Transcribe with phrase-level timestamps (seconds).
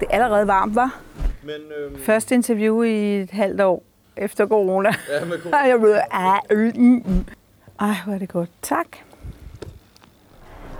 [0.00, 1.00] Det er allerede varmt, var.
[1.42, 3.82] Men, øhm, Første interview i et halvt år
[4.16, 4.90] efter corona.
[5.08, 5.56] ja, med corona.
[5.56, 7.24] Jeg ved, ah, øh, mm, mm.
[7.80, 8.50] Ej, hvor er det godt.
[8.62, 8.86] Tak.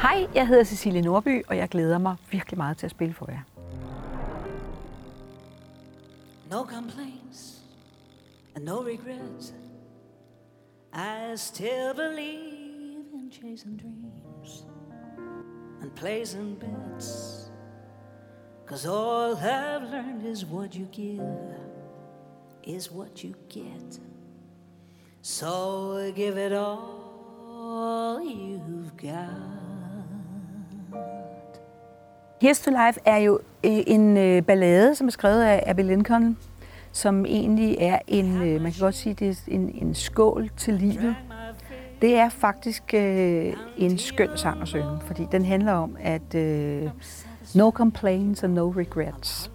[0.02, 3.26] Hej, jeg hedder Cecilie Norby, og jeg glæder mig virkelig meget til at spille for
[3.30, 3.40] jer.
[6.50, 7.58] No complaints
[8.56, 9.54] and no regrets.
[10.94, 14.64] I still believe in chasing dreams
[15.82, 17.47] and placing bets.
[18.68, 21.22] Cause all I've learned is what you give
[22.64, 23.98] is what you get.
[25.22, 29.68] So give it all you've got.
[32.42, 36.38] Here's to Life er jo øh, en øh, ballade, som er skrevet af Abby Lincoln,
[36.92, 40.74] som egentlig er en, øh, man kan godt sige, det er en, en skål til
[40.74, 41.16] livet.
[42.02, 46.90] Det er faktisk øh, en skøn sang at synge, fordi den handler om, at øh,
[47.54, 49.50] no complaints and no regrets.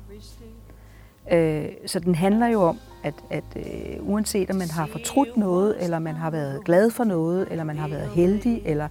[1.31, 5.83] Øh, så den handler jo om, at, at øh, uanset om man har fortrudt noget,
[5.83, 8.87] eller man har været glad for noget, eller man har været heldig, eller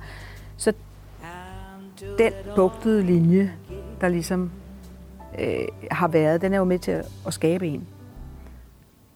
[0.57, 0.73] så
[2.19, 3.53] den bugtede linje,
[4.01, 4.51] der ligesom
[5.39, 7.89] øh, har været, den er jo med til at, at skabe en.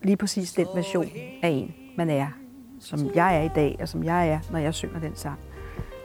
[0.03, 1.07] Lige præcis den version
[1.43, 2.27] af en, man er,
[2.81, 5.39] som jeg er i dag, og som jeg er, når jeg synger den sang.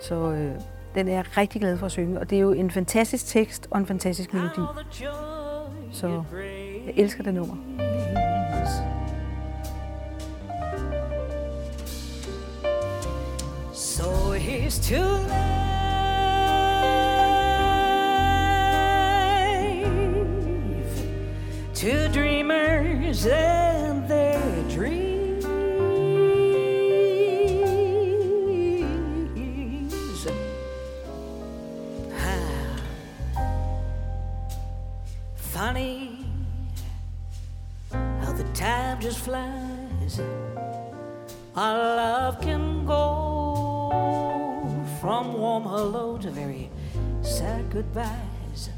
[0.01, 0.55] Så øh,
[0.95, 3.67] den er jeg rigtig glad for at synge, og det er jo en fantastisk tekst
[3.71, 4.61] og en fantastisk melodi.
[5.91, 6.23] Så
[6.85, 7.55] jeg elsker det nummer.
[13.73, 15.47] So here's to life,
[21.73, 24.39] to dreamers and their
[24.75, 25.20] dreams.
[39.21, 40.19] Flies.
[41.55, 44.65] Our love can go
[44.99, 46.71] from warm hello to very
[47.21, 48.69] sad goodbyes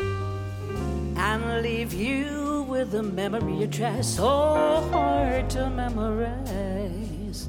[0.00, 4.28] and leave you with a memory try so
[4.90, 7.48] hard to memorize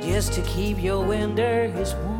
[0.00, 2.19] just to keep your winters warm.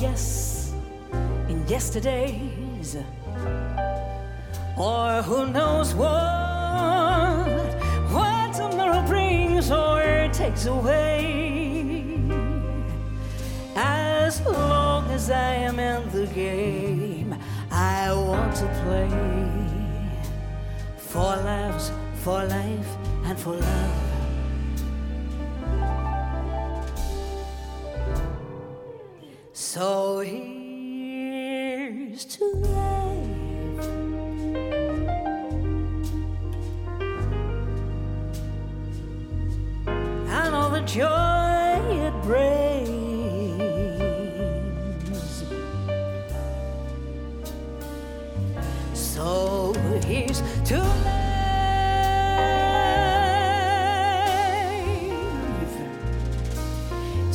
[0.00, 0.74] Yes
[1.48, 2.96] in yesterdays,
[4.76, 7.66] or who knows what
[8.12, 12.18] what tomorrow brings or takes away.
[13.74, 17.34] As long as I am in the game,
[17.70, 19.10] I want to play
[20.96, 21.92] for laughs,
[22.22, 24.05] for life, and for love.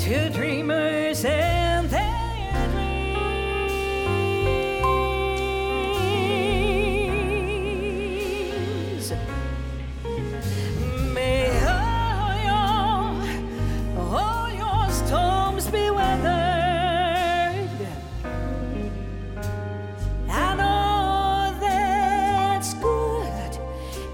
[0.02, 2.68] To dreamers and their
[8.82, 9.14] dreams.
[11.14, 13.14] May all your,
[14.02, 16.28] all your storms be weathered,
[20.28, 23.60] and all that's good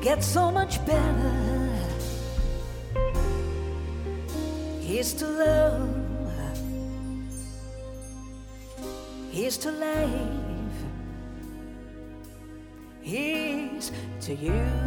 [0.01, 1.33] gets so much better.
[4.81, 5.66] Here's to love.
[9.57, 10.12] Here's to life.
[13.01, 13.91] Here's
[14.22, 14.86] to you.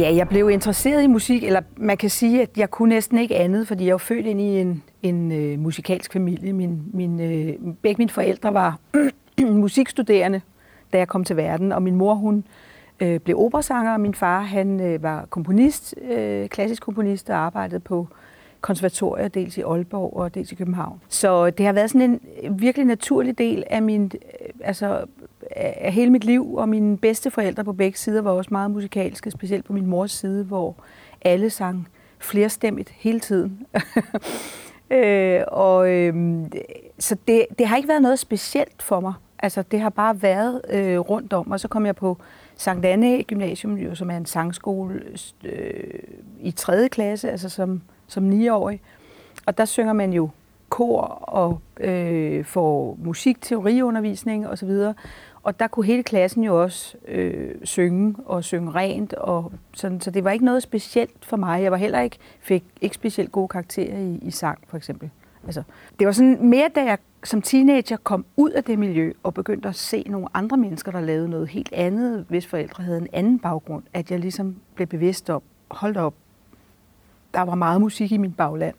[0.00, 3.36] Ja, jeg blev interesseret i musik, eller man kan sige, at jeg kunne næsten ikke
[3.36, 6.52] andet, fordi jeg var født ind i en, en øh, musikalsk familie.
[6.52, 8.78] Min, min, øh, begge mine forældre var
[9.40, 10.40] musikstuderende,
[10.92, 12.44] da jeg kom til verden, og min mor, hun
[13.00, 17.80] øh, blev operasanger, og min far, han øh, var komponist, øh, klassisk komponist, og arbejdede
[17.80, 18.08] på
[18.60, 21.00] konservatorier, dels i Aalborg og dels i København.
[21.08, 25.04] Så øh, det har været sådan en øh, virkelig naturlig del af min, øh, altså
[25.56, 29.30] af hele mit liv, og mine bedste forældre på begge sider var også meget musikalske,
[29.30, 30.76] specielt på min mors side, hvor
[31.22, 31.88] alle sang
[32.18, 33.66] flerstemmigt hele tiden.
[34.90, 36.42] øh, og øh,
[36.98, 39.12] så det, det har ikke været noget specielt for mig.
[39.38, 42.18] Altså, det har bare været øh, rundt om, og så kom jeg på
[42.56, 45.02] Sankt Anne Gymnasium, jo, som er en sangskole
[45.44, 46.00] øh,
[46.40, 46.88] i 3.
[46.88, 48.80] klasse, altså som, som 9-årig.
[49.46, 50.30] Og der synger man jo
[50.68, 54.68] kor og øh, får musikteoriundervisning osv.
[54.68, 54.94] Og
[55.42, 59.14] og der kunne hele klassen jo også øh, synge og synge rent.
[59.14, 61.62] Og sådan, så det var ikke noget specielt for mig.
[61.62, 65.10] Jeg var heller ikke, fik ikke specielt gode karakterer i, i sang, for eksempel.
[65.44, 65.62] Altså,
[65.98, 69.68] det var sådan mere, da jeg som teenager kom ud af det miljø og begyndte
[69.68, 73.38] at se nogle andre mennesker, der lavede noget helt andet, hvis forældre havde en anden
[73.38, 76.14] baggrund, at jeg ligesom blev bevidst om, hold op,
[77.34, 78.74] der var meget musik i min bagland.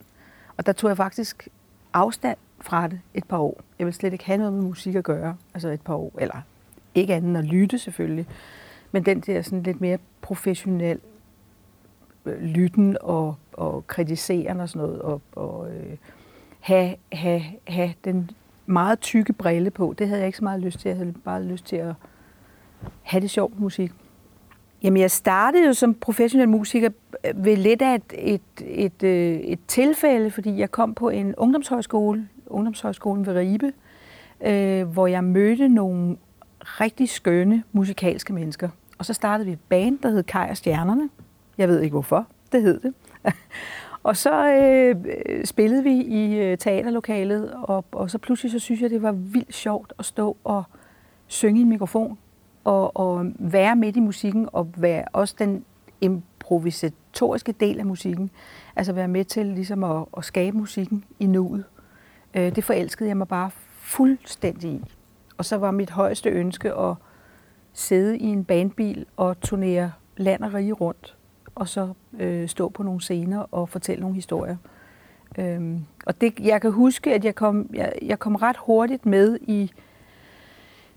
[0.58, 1.48] Og der tog jeg faktisk
[1.94, 3.62] afstand fra det et par år.
[3.80, 6.42] Jeg ville slet ikke have noget med musik at gøre, altså et par år, eller
[6.96, 8.26] ikke andet end at lytte selvfølgelig,
[8.92, 11.00] men den der sådan lidt mere professionel
[12.26, 15.98] øh, lytten og, og kritiseren og sådan noget, og, og øh,
[16.60, 18.32] have, have, have den
[18.66, 20.90] meget tykke brille på, det havde jeg ikke så meget lyst til.
[20.90, 21.94] Jeg havde bare lyst til at
[23.02, 23.92] have det sjovt musik.
[24.84, 26.90] Jamen, jeg startede jo som professionel musiker
[27.26, 28.42] øh, ved lidt af et, et,
[28.86, 33.74] et, øh, et tilfælde, fordi jeg kom på en ungdomshøjskole, ungdomshøjskolen ved Ribe,
[34.42, 36.18] øh, hvor jeg mødte nogle
[36.64, 38.70] rigtig skønne musikalske mennesker.
[38.98, 41.10] Og så startede vi et band, der hed Kaj og Stjernerne.
[41.58, 42.94] Jeg ved ikke hvorfor, det hed det.
[44.04, 44.96] og så øh,
[45.46, 49.54] spillede vi i øh, teaterlokalet, og, og så pludselig så synes jeg, det var vildt
[49.54, 50.64] sjovt at stå og
[51.28, 52.18] synge i en mikrofon,
[52.64, 55.66] og, og være midt i musikken, og være også den
[56.02, 58.30] improvisatoriske del af musikken.
[58.76, 61.64] Altså være med til ligesom at, at skabe musikken i nuet.
[62.34, 63.50] Øh, det forelskede jeg mig bare
[63.82, 64.82] fuldstændig i.
[65.42, 66.96] Og så var mit højeste ønske at
[67.74, 71.18] sidde i en bandbil og turnere land og rige rundt,
[71.56, 74.58] og så øh, stå på nogle scener og fortælle nogle historier.
[75.38, 79.38] Øhm, og det, jeg kan huske, at jeg kom, jeg, jeg kom ret hurtigt med
[79.42, 79.72] i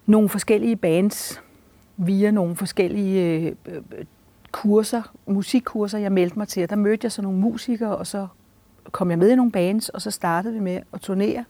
[0.06, 1.42] nogle forskellige bands,
[1.96, 3.82] via nogle forskellige øh,
[4.52, 6.70] kurser, musikkurser, jeg meldte mig til.
[6.70, 8.26] Der mødte jeg så nogle musikere, og så
[8.92, 11.44] kom jeg med i nogle bands, og så startede vi med at turnere.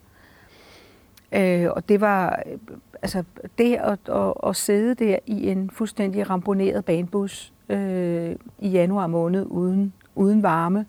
[1.35, 2.59] Øh, og det var øh,
[3.03, 3.25] altså
[3.59, 9.47] det at, at, at sidde der i en fuldstændig ramponeret banebus øh, i januar måned
[9.51, 10.87] uden, uden varme,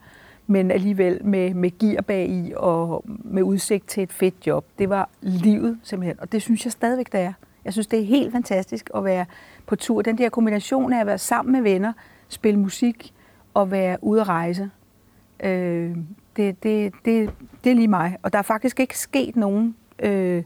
[0.48, 4.66] men alligevel med, med gear bag i og med udsigt til et fedt job.
[4.80, 7.34] Det var livet simpelthen, og det synes jeg stadigvæk, det er.
[7.66, 9.26] Jeg synes, det er helt fantastisk at være
[9.66, 10.02] på tur.
[10.02, 11.94] Den der kombination af at være sammen med venner,
[12.30, 13.14] spille musik
[13.54, 14.70] og være ude at rejse,
[15.44, 15.98] øh,
[16.36, 17.30] det, det, det,
[17.64, 18.18] det er lige mig.
[18.24, 20.44] Og der er faktisk ikke sket nogen øh,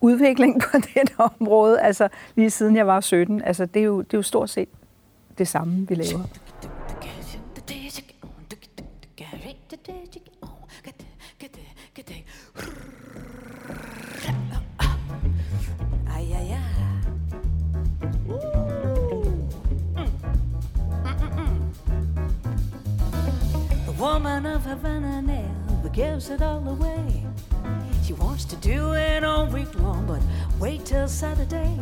[0.00, 3.42] udvikling på det område, altså lige siden jeg var 17.
[3.42, 4.68] Altså det er jo, det er jo stort set
[5.38, 6.22] det samme, vi laver.
[23.98, 27.15] woman of Havana never gives it all away.
[28.36, 30.20] Wants to do it all week long, but
[30.60, 31.74] wait till Saturday.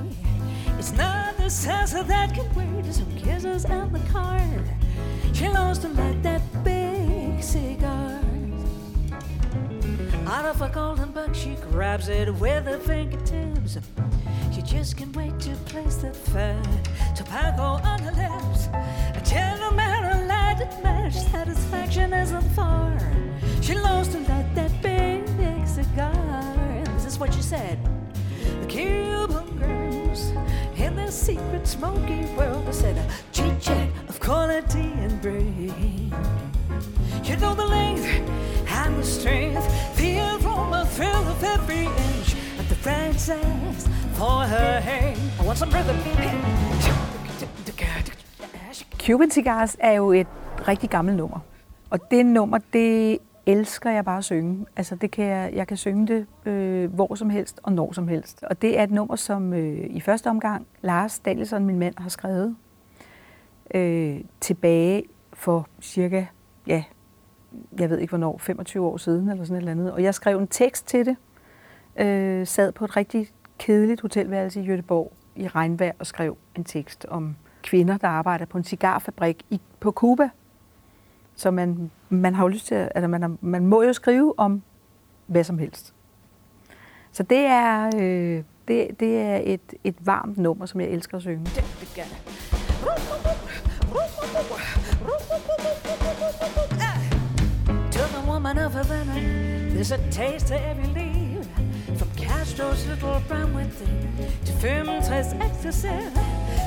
[0.78, 4.40] It's not the salsa that can wait, it's some kisses and the car.
[5.32, 8.20] She loves to light that big cigar.
[10.28, 13.76] Out of a golden box, she grabs it with her fingertips.
[14.54, 16.64] She just can't wait to place the fat
[17.16, 18.68] tobacco on her lips.
[18.68, 22.96] A gentleman, a lighted match, satisfaction isn't far.
[23.60, 24.43] She loves to light
[27.24, 27.78] what she said.
[28.60, 30.32] The Cuban girls
[30.76, 36.12] in their secret smoky world, I said, a chit chat of quality and brain.
[37.24, 38.04] You know the length
[38.68, 39.66] and the strength,
[39.96, 43.88] the aroma, thrill of every inch, and the franchise
[44.18, 45.18] for her hand.
[45.40, 45.96] I want some rhythm.
[48.98, 50.24] Cuban Cigars er jo
[50.68, 51.38] rigtig gammelt nummer.
[51.90, 54.66] Og det nummer, det elsker jeg bare at synge.
[54.76, 58.08] Altså det kan jeg, jeg kan synge det øh, hvor som helst og når som
[58.08, 58.42] helst.
[58.42, 62.08] Og det er et nummer, som øh, i første omgang Lars Danielsson, min mand, har
[62.08, 62.56] skrevet
[63.74, 66.26] øh, tilbage for cirka,
[66.66, 66.84] ja,
[67.78, 69.92] jeg ved ikke hvornår, 25 år siden eller sådan et eller andet.
[69.92, 71.16] Og jeg skrev en tekst til det,
[71.96, 77.06] øh, sad på et rigtig kedeligt hotelværelse i Göteborg i regnvejr og skrev en tekst
[77.08, 80.30] om kvinder, der arbejder på en cigarfabrik i, på Cuba.
[81.36, 84.38] Så man, man har jo lyst til, at altså man, har, man må jo skrive
[84.38, 84.62] om
[85.26, 85.94] hvad som helst.
[87.12, 91.22] Så det er, øh, det, det er et, et varmt nummer, som jeg elsker at
[91.22, 91.44] synge.
[97.90, 99.14] To the woman of Havana,
[99.70, 101.46] there's a taste to every leaf.
[101.98, 104.10] From Castro's little brown within
[104.46, 105.88] to Firmen's ecstasy.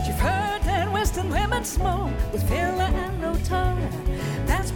[0.05, 3.77] You've heard that Western women smoke with filler and no tar.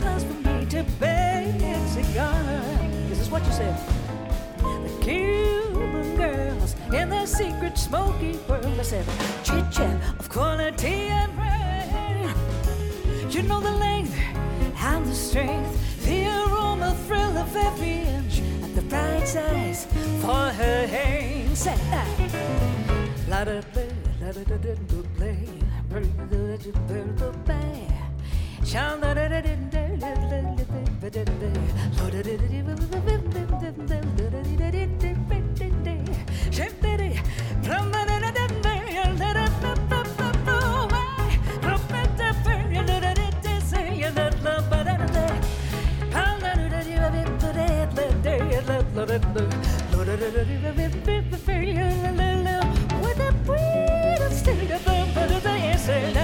[0.01, 3.07] That's for me to bake a.
[3.07, 3.77] This is what you said.
[4.57, 8.65] The Cuban girls in their secret smoky world.
[8.65, 9.05] I said,
[9.43, 12.33] chit chat of quality and rain.
[13.29, 14.17] You know the length
[14.77, 19.85] and the strength, the aroma thrill of every inch, and the bright size
[20.21, 21.63] for her hands.
[21.63, 22.07] That.
[23.29, 23.83] La da da
[24.19, 25.61] da da da da da da da.
[25.91, 28.00] Shine da da da da
[53.01, 56.20] with a breed of state of the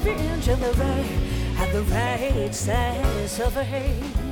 [0.00, 1.18] every inch of the right
[1.58, 4.29] and the right size of a hand.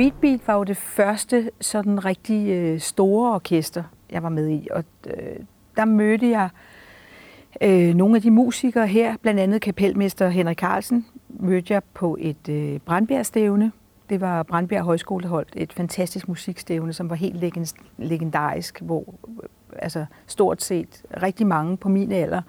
[0.00, 4.68] Street Beat var jo det første sådan rigtig øh, store orkester, jeg var med i.
[4.70, 5.36] Og øh,
[5.76, 6.48] der mødte jeg
[7.62, 12.48] øh, nogle af de musikere her, blandt andet kapelmester Henrik Carlsen, mødte jeg på et
[12.48, 12.80] øh,
[14.10, 19.14] Det var Brandbjerg Højskole, der holdt et fantastisk musikstævne, som var helt legend- legendarisk, hvor
[19.42, 22.42] øh, altså, stort set rigtig mange på min alder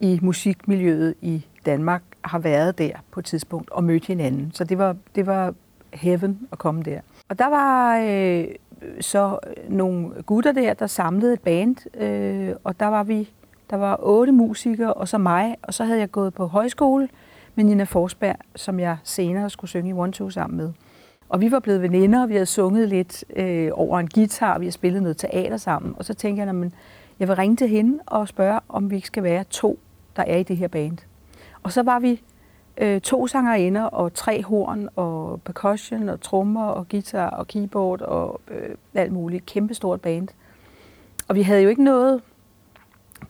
[0.00, 4.50] i musikmiljøet i Danmark har været der på et tidspunkt og mødt hinanden.
[4.54, 5.54] Så det var, det var
[5.96, 7.00] heaven at komme der.
[7.28, 8.44] Og der var øh,
[9.00, 9.38] så
[9.68, 13.30] nogle gutter der, der samlede et band, øh, og der var vi,
[13.70, 17.08] der var otte musikere, og så mig, og så havde jeg gået på højskole
[17.54, 20.72] med Nina Forsberg, som jeg senere skulle synge i One Two sammen med.
[21.28, 24.60] Og vi var blevet veninder, og vi havde sunget lidt øh, over en guitar, og
[24.60, 25.94] vi havde spillet noget teater sammen.
[25.98, 26.72] Og så tænkte jeg, at
[27.18, 29.78] jeg vil ringe til hende og spørge, om vi ikke skal være to,
[30.16, 30.98] der er i det her band.
[31.62, 32.22] Og så var vi
[32.78, 38.40] øh, to sangerinder og tre horn og percussion og trommer og guitar og keyboard og
[38.48, 39.46] øh, alt muligt.
[39.46, 40.28] Kæmpestort band.
[41.28, 42.22] Og vi havde jo ikke noget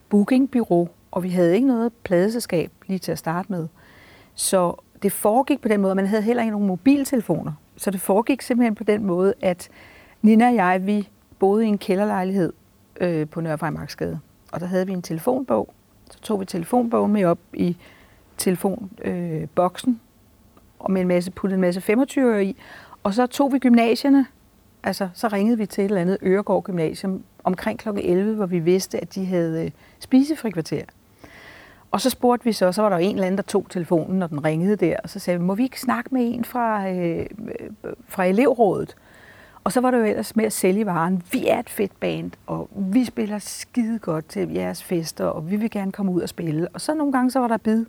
[0.09, 3.69] bookingbyrå og vi havde ikke noget pladeselskab lige til at starte med.
[4.35, 7.53] Så det foregik på den måde, man havde heller ikke nogen mobiltelefoner.
[7.76, 9.69] Så det foregik simpelthen på den måde, at
[10.23, 12.53] Nina og jeg, vi boede i en kælderlejlighed
[13.00, 14.21] øh, på Nørrefejmarksgade.
[14.53, 15.75] Og der havde vi en telefonbog.
[16.11, 17.76] Så tog vi telefonbogen med op i
[18.38, 19.99] telefonboksen, øh,
[20.78, 22.57] og med en masse, puttede en masse 25 i.
[23.02, 24.26] Og så tog vi gymnasierne,
[24.83, 27.88] altså så ringede vi til et eller andet Øregård Gymnasium omkring kl.
[27.88, 30.00] 11, hvor vi vidste, at de havde øh, spisefrikvarter.
[30.00, 30.85] spisefri kvarter.
[31.90, 34.26] Og så spurgte vi så, så var der en eller anden, der tog telefonen, når
[34.26, 37.26] den ringede der, og så sagde vi, må vi ikke snakke med en fra, øh,
[38.09, 38.97] fra elevrådet?
[39.64, 41.23] Og så var det jo ellers med at sælge varen.
[41.33, 45.57] Vi er et fedt band, og vi spiller skide godt til jeres fester, og vi
[45.57, 46.69] vil gerne komme ud og spille.
[46.69, 47.85] Og så nogle gange, så var der bid.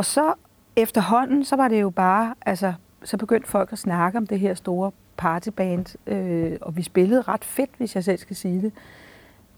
[0.00, 0.34] Og så
[0.76, 2.72] efterhånden, så var det jo bare, altså,
[3.04, 7.44] så begyndte folk at snakke om det her store partyband, øh, og vi spillede ret
[7.44, 8.72] fedt, hvis jeg selv skal sige det.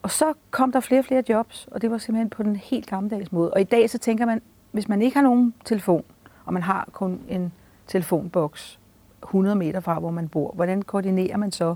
[0.03, 2.87] Og så kom der flere og flere jobs, og det var simpelthen på den helt
[2.87, 3.53] gammeldags måde.
[3.53, 6.05] Og i dag så tænker man, hvis man ikke har nogen telefon,
[6.45, 7.53] og man har kun en
[7.87, 8.79] telefonboks
[9.23, 11.75] 100 meter fra, hvor man bor, hvordan koordinerer man så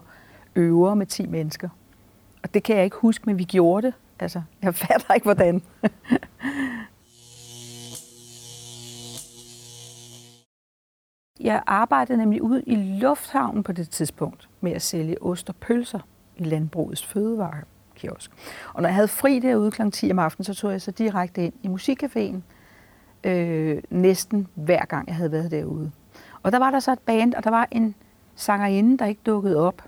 [0.56, 1.68] øver med 10 mennesker?
[2.42, 3.94] Og det kan jeg ikke huske, men vi gjorde det.
[4.20, 5.62] Altså, jeg fatter ikke, hvordan.
[11.46, 16.00] Jeg arbejdede nemlig ud i lufthavnen på det tidspunkt med at sælge ost og pølser
[16.36, 17.60] i landbrugets fødevare
[17.94, 18.30] kiosk.
[18.74, 19.90] Og når jeg havde fri derude kl.
[19.90, 22.36] 10 om aftenen, så tog jeg så direkte ind i musikcaféen,
[23.30, 25.90] øh, næsten hver gang jeg havde været derude.
[26.42, 27.94] Og der var der så et band, og der var en
[28.34, 29.82] sangerinde, der ikke dukkede op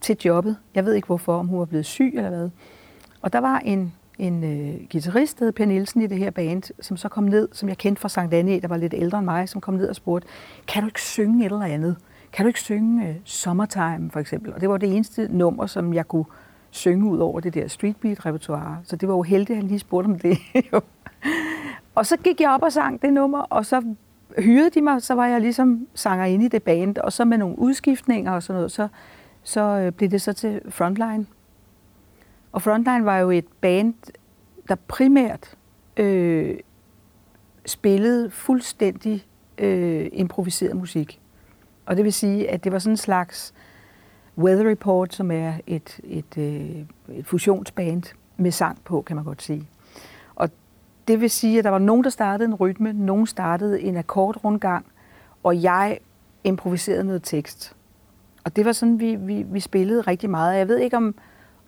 [0.00, 0.56] til jobbet.
[0.74, 2.50] Jeg ved ikke hvorfor, om hun var blevet syg eller hvad.
[3.22, 6.62] Og der var en, en øh, guitarist, der hed Per Nielsen i det her band,
[6.80, 9.24] som så kom ned, som jeg kendte fra Sankt Anne, der var lidt ældre end
[9.24, 10.28] mig, som kom ned og spurgte,
[10.68, 11.96] kan du ikke synge et eller andet?
[12.32, 14.54] Kan du ikke synge øh, Summertime, for eksempel?
[14.54, 16.24] Og det var det eneste nummer, som jeg kunne
[16.70, 18.76] synge ud over det der streetbeat-repertoire.
[18.84, 20.38] Så det var jo heldigt, at han lige spurgte om det.
[21.94, 23.82] og så gik jeg op og sang det nummer, og så
[24.38, 27.38] hyrede de mig, så var jeg ligesom sanger inde i det band, og så med
[27.38, 28.88] nogle udskiftninger og sådan noget, så,
[29.42, 31.26] så øh, blev det så til Frontline.
[32.52, 33.94] Og Frontline var jo et band,
[34.68, 35.56] der primært
[35.96, 36.58] øh,
[37.66, 39.26] spillede fuldstændig
[39.58, 41.20] øh, improviseret musik.
[41.86, 43.54] Og det vil sige, at det var sådan en slags
[44.38, 48.02] Weather Report, som er et, et, øh, et fusionsband
[48.36, 49.68] med sang på, kan man godt sige.
[50.34, 50.50] Og
[51.08, 54.86] det vil sige, at der var nogen, der startede en rytme, nogen startede en akkordrundgang,
[55.42, 55.98] og jeg
[56.44, 57.76] improviserede noget tekst.
[58.44, 60.58] Og det var sådan, vi, vi, vi spillede rigtig meget.
[60.58, 61.14] Jeg ved ikke, om,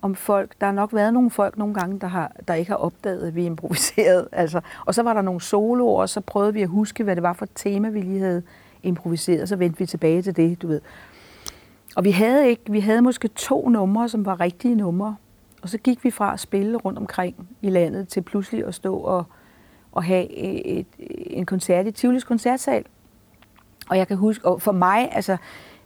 [0.02, 2.76] om folk, der har nok været nogle folk nogle gange, der, har, der ikke har
[2.76, 4.28] opdaget, at vi improviserede.
[4.42, 7.22] Altså, og så var der nogle soloer, og så prøvede vi at huske, hvad det
[7.22, 8.42] var for et tema, vi lige havde
[8.82, 9.48] improviseret.
[9.48, 10.80] Så vendte vi tilbage til det, du ved.
[11.96, 15.16] Og vi havde ikke, vi havde måske to numre, som var rigtige numre.
[15.62, 18.96] Og så gik vi fra at spille rundt omkring i landet til pludselig at stå
[18.96, 19.24] og,
[19.92, 20.86] og have et, et,
[21.26, 22.84] en koncert i Tivolis koncertsal.
[23.88, 25.36] Og jeg kan huske, og for mig, altså,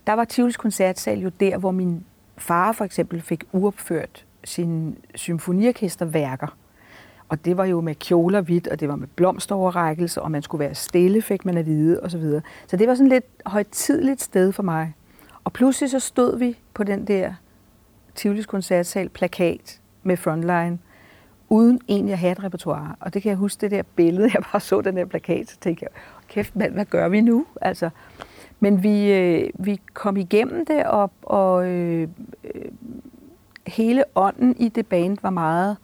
[0.07, 2.05] der var Tivolis koncertsal jo der, hvor min
[2.39, 6.57] far for eksempel fik uopført sine symfoniorkesterværker.
[7.29, 10.65] Og det var jo med kjoler hvidt, og det var med blomsteroverrækkelse, og man skulle
[10.65, 12.11] være stille, fik man at vide, osv.
[12.11, 12.43] Så, videre.
[12.67, 14.95] så det var sådan lidt højtidligt sted for mig.
[15.45, 17.35] Og pludselig så stod vi på den der
[18.15, 20.79] Tivolis koncertsal plakat med Frontline,
[21.49, 22.95] uden egentlig at have et repertoire.
[23.01, 25.57] Og det kan jeg huske, det der billede, jeg bare så den der plakat, så
[25.61, 27.47] tænkte jeg, kæft mand, hvad gør vi nu?
[27.61, 27.91] Altså,
[28.61, 32.09] men vi, øh, vi kom igennem det, og, og øh,
[32.45, 32.65] øh,
[33.67, 35.77] hele ånden i det band var meget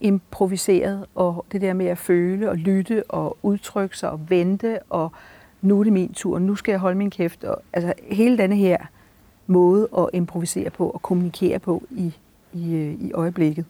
[0.00, 5.12] improviseret, og det der med at føle og lytte og udtrykke sig og vente og
[5.62, 7.44] nu er det min tur, nu skal jeg holde min kæft.
[7.44, 8.78] Og, altså hele denne her
[9.46, 12.14] måde at improvisere på og kommunikere på i,
[12.52, 13.64] i, øh, i øjeblikket.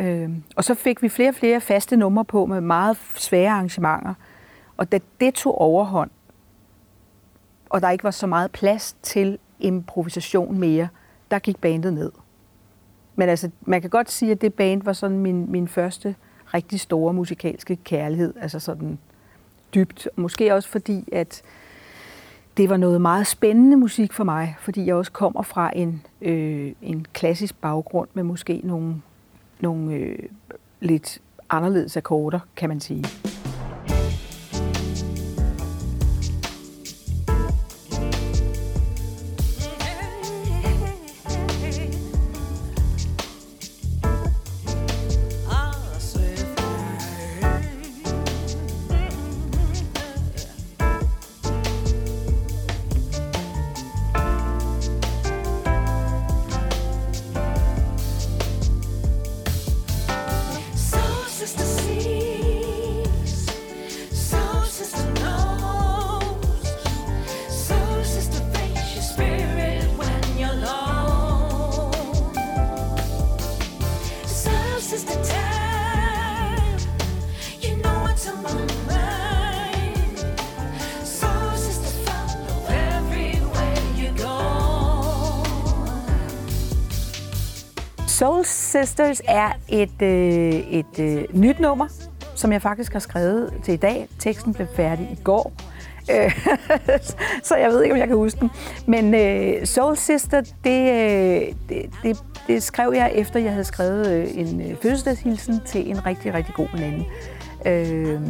[0.00, 4.14] Øh, og så fik vi flere og flere faste numre på med meget svære arrangementer.
[4.76, 6.10] Og da det tog overhånd,
[7.72, 10.88] og der ikke var så meget plads til improvisation mere,
[11.30, 12.12] der gik bandet ned.
[13.16, 16.14] Men altså, man kan godt sige, at det band var sådan min, min første
[16.54, 18.34] rigtig store musikalske kærlighed.
[18.40, 18.98] Altså sådan
[19.74, 20.08] dybt.
[20.16, 21.42] Måske også fordi, at
[22.56, 26.72] det var noget meget spændende musik for mig, fordi jeg også kommer fra en, øh,
[26.82, 29.02] en klassisk baggrund med måske nogle,
[29.60, 30.18] nogle øh,
[30.80, 31.18] lidt
[31.50, 33.04] anderledes akkorder, kan man sige.
[88.22, 91.86] Soul Sisters er et, øh, et øh, nyt nummer,
[92.34, 94.08] som jeg faktisk har skrevet til i dag.
[94.18, 95.52] Teksten blev færdig i går.
[96.10, 96.46] Øh,
[97.48, 98.50] så jeg ved ikke, om jeg kan huske den.
[98.86, 104.10] Men øh, Soul Sister, det, øh, det, det, det skrev jeg efter, jeg havde skrevet
[104.12, 107.04] øh, en øh, fødselsdagshilsen til en rigtig, rigtig god veninde.
[107.66, 108.20] Øh,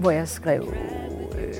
[0.00, 0.74] hvor jeg skrev,
[1.38, 1.54] øh,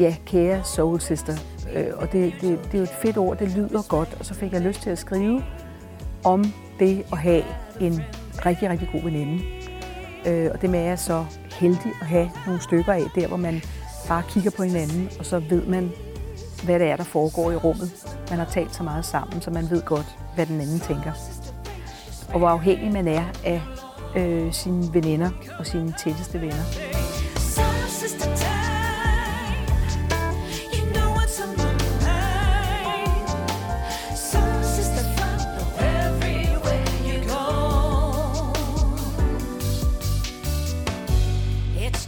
[0.00, 1.36] ja, kære Soul Sister.
[1.74, 4.16] Øh, og det, det, det er jo et fedt ord, det lyder godt.
[4.18, 5.44] Og så fik jeg lyst til at skrive
[6.24, 6.44] om
[6.80, 7.44] det at have
[7.80, 8.02] en
[8.46, 9.42] rigtig, rigtig god veninde.
[10.26, 11.24] Øh, og det med, at jeg er så
[11.60, 13.62] heldig at have nogle stykker af, der hvor man
[14.08, 15.92] bare kigger på hinanden, og så ved man,
[16.64, 17.90] hvad det er, der foregår i rummet.
[18.30, 21.12] Man har talt så meget sammen, så man ved godt, hvad den anden tænker.
[22.32, 23.62] Og hvor afhængig man er af
[24.16, 26.64] øh, sine veninder og sine tætteste venner.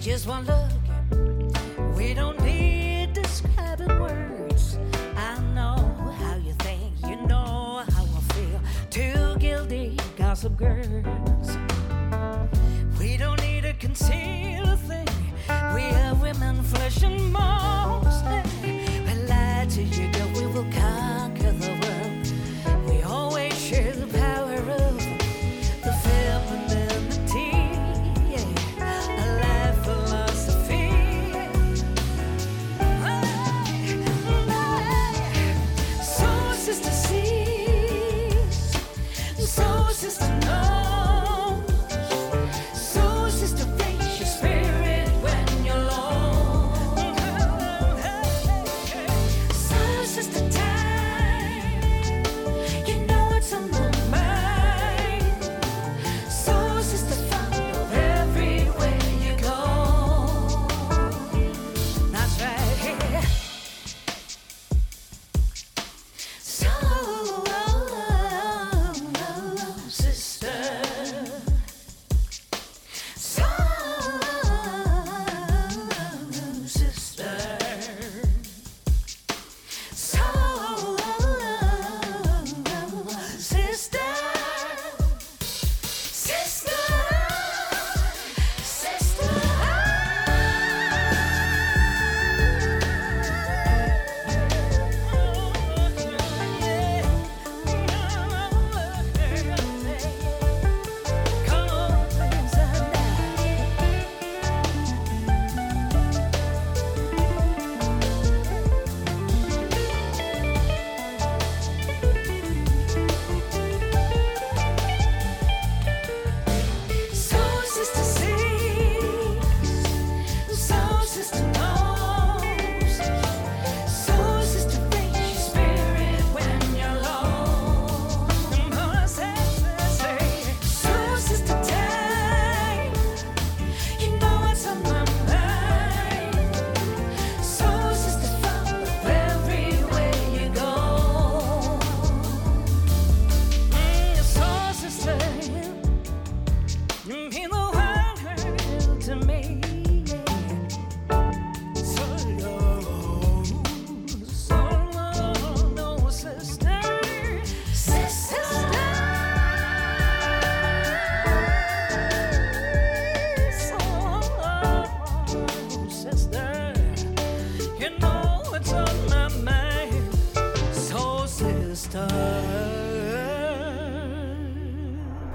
[0.02, 1.96] just one look.
[1.96, 4.76] We don't need describing words.
[5.16, 5.76] I know
[6.18, 8.60] how you think, you know how I feel.
[8.90, 11.56] Two guilty gossip girls.
[12.98, 15.06] We don't need to conceal a thing.
[15.72, 17.91] We are women, flesh and bone.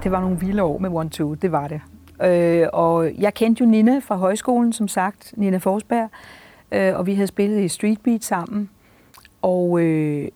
[0.08, 1.82] Det var nogle vilde år med One Two, det var det.
[2.24, 6.10] Øh, og jeg kendte jo Nina fra højskolen, som sagt, Nina Forsberg,
[6.72, 8.70] øh, og vi havde spillet i Street Beat sammen.
[9.41, 10.28] Og øh,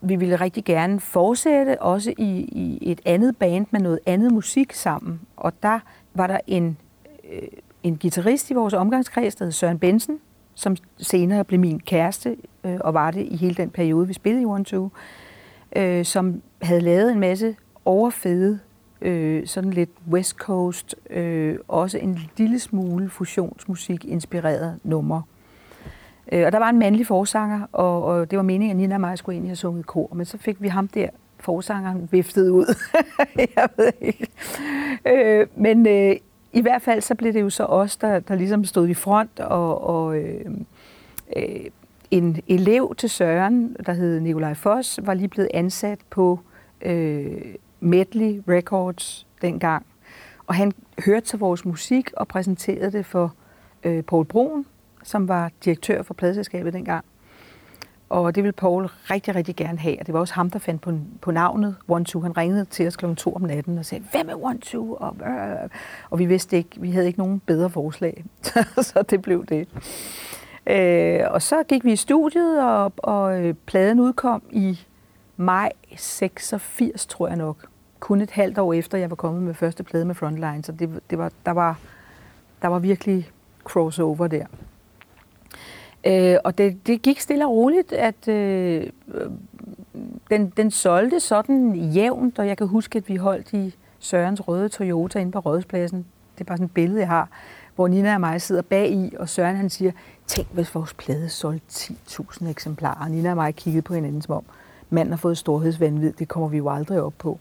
[0.00, 4.72] vi ville rigtig gerne fortsætte også i, i et andet band med noget andet musik
[4.72, 5.20] sammen.
[5.36, 5.80] Og der
[6.14, 6.76] var der en,
[7.32, 7.48] øh,
[7.82, 10.18] en guitarist i vores omgangskreds, der hed Søren Bensen,
[10.54, 14.42] som senere blev min kæreste, øh, og var det i hele den periode, vi spillede
[14.42, 14.88] i One Two,
[15.76, 18.58] øh, som havde lavet en masse overfede,
[19.00, 25.22] øh, sådan lidt West Coast, øh, også en lille smule fusionsmusik inspireret nummer.
[26.32, 29.00] Øh, og der var en mandlig forsanger, og, og det var meningen, at Nina og
[29.00, 31.08] mig skulle egentlig have sunget kor, men så fik vi ham der,
[31.40, 32.74] forsangeren, viftet ud.
[33.56, 34.26] jeg ved ikke.
[35.06, 36.16] Øh, men øh,
[36.52, 39.40] i hvert fald så blev det jo så os, der, der ligesom stod i front,
[39.40, 40.50] og, og øh,
[41.36, 41.64] øh,
[42.10, 46.40] en elev til Søren, der hed Nikolaj Foss, var lige blevet ansat på
[46.82, 49.86] øh, Medley Records dengang.
[50.46, 50.72] Og han
[51.06, 53.34] hørte til vores musik og præsenterede det for
[53.84, 54.66] øh, Paul Broen,
[55.02, 57.04] som var direktør for pladeselskabet dengang.
[58.08, 60.00] Og det ville Paul rigtig, rigtig gerne have.
[60.00, 62.20] Og det var også ham, der fandt på, på navnet One Two.
[62.20, 63.14] Han ringede til os kl.
[63.14, 64.94] 2 om natten og sagde, hvem er One Two?
[64.94, 65.70] Og, øh,
[66.10, 68.24] og vi vidste ikke, vi havde ikke nogen bedre forslag.
[68.88, 69.68] så det blev det.
[70.66, 74.78] Øh, og så gik vi i studiet, og, og øh, pladen udkom i
[75.38, 77.56] maj 86, tror jeg nok.
[78.00, 80.64] Kun et halvt år efter, jeg var kommet med første plade med Frontline.
[80.64, 81.78] Så det, det var, der, var,
[82.62, 83.30] der var virkelig
[83.64, 84.46] crossover der.
[86.06, 88.90] Øh, og det, det gik stille og roligt, at øh,
[90.30, 94.68] den, den solgte sådan jævnt, og jeg kan huske, at vi holdt i Sørens røde
[94.68, 96.06] Toyota inde på Rådspladsen.
[96.34, 97.28] Det er bare sådan et billede, jeg har,
[97.74, 99.92] hvor Nina og mig sidder bag i, og Søren han siger,
[100.26, 103.04] tænk hvis vores plade solgte 10.000 eksemplarer.
[103.04, 104.44] Og Nina og mig kiggede på hinanden som om,
[104.90, 107.38] manden har fået storhedsvandvid, det kommer vi jo aldrig op på.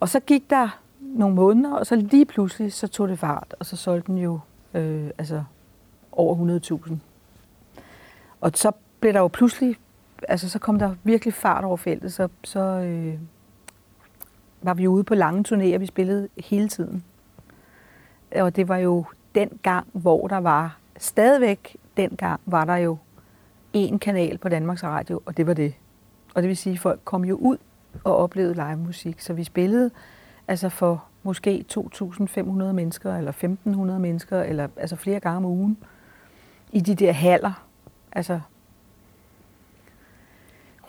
[0.00, 3.66] Og så gik der nogle måneder, og så lige pludselig, så tog det fart, og
[3.66, 4.40] så solgte den jo
[4.74, 5.42] øh, altså
[6.12, 6.94] over 100.000
[8.40, 9.76] og så blev der jo pludselig,
[10.28, 13.18] altså så kom der virkelig fart over feltet, så, så øh,
[14.62, 17.04] var vi ude på lange turnéer, vi spillede hele tiden.
[18.36, 22.96] Og det var jo den gang, hvor der var, stadigvæk den gang, var der jo
[23.72, 25.74] en kanal på Danmarks Radio, og det var det.
[26.34, 27.56] Og det vil sige, at folk kom jo ud
[28.04, 29.90] og oplevede live musik, så vi spillede
[30.48, 33.32] altså for måske 2.500 mennesker, eller
[33.66, 35.76] 1.500 mennesker, eller altså flere gange om ugen,
[36.72, 37.66] i de der haller,
[38.12, 38.40] altså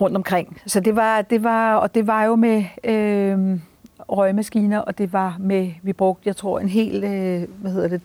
[0.02, 0.62] rundt omkring.
[0.66, 3.60] Så det var, det var, og det var jo med øh,
[4.00, 8.02] røgmaskiner, og det var med, vi brugte, jeg tror, en hel, øh, hvad hedder det,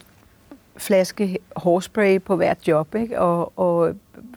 [0.76, 3.20] flaske hårspray på hvert job, ikke?
[3.20, 3.94] Og, og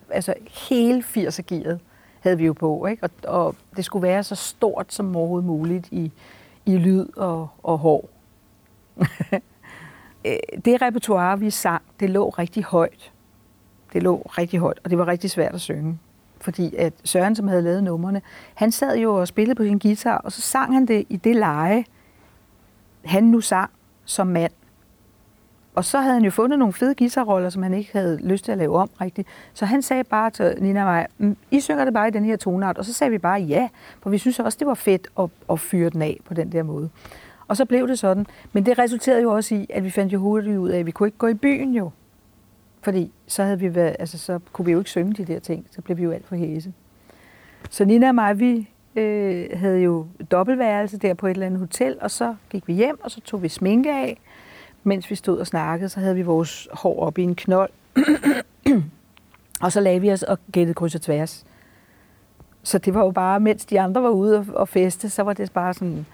[0.10, 0.34] altså
[0.70, 1.80] hele 80'er gearet
[2.20, 3.04] havde vi jo på, ikke?
[3.04, 6.12] Og, og det skulle være så stort som overhovedet muligt i,
[6.66, 8.10] i lyd og, og hår.
[10.26, 13.12] Øh, det repertoire, vi sang, det lå rigtig højt.
[13.94, 16.00] Det lå rigtig højt, og det var rigtig svært at synge.
[16.42, 18.22] Fordi at Søren, som havde lavet numrene,
[18.54, 21.36] han sad jo og spillede på sin guitar, og så sang han det i det
[21.36, 21.86] leje,
[23.06, 23.72] han nu sang
[24.06, 24.52] som mand.
[25.80, 28.52] Og så havde han jo fundet nogle fede guitarroller, som han ikke havde lyst til
[28.52, 29.28] at lave om rigtigt.
[29.54, 32.26] Så han sagde bare til Nina og mig, mm, I synger det bare i den
[32.26, 32.78] her toneart.
[32.78, 33.70] Og så sagde vi bare ja,
[34.02, 36.64] for vi synes også, det var fedt at, at fyre den af på den der
[36.64, 36.90] måde.
[37.48, 38.26] Og så blev det sådan.
[38.54, 40.92] Men det resulterede jo også i, at vi fandt jo hurtigt ud af, at vi
[40.92, 41.92] kunne ikke gå i byen jo.
[42.82, 45.68] Fordi så, havde vi været, altså, så kunne vi jo ikke synge de der ting.
[45.72, 46.74] Så blev vi jo alt for hæse.
[47.70, 51.98] Så Nina og mig, vi øh, havde jo dobbeltværelse der på et eller andet hotel,
[52.02, 54.18] og så gik vi hjem, og så tog vi sminke af.
[54.90, 57.70] Mens vi stod og snakkede, så havde vi vores hår op i en knold.
[59.64, 61.46] og så lagde vi os og gættede kryds og tværs.
[62.64, 65.52] Så det var jo bare, mens de andre var ude og feste, så var det
[65.54, 66.06] bare sådan,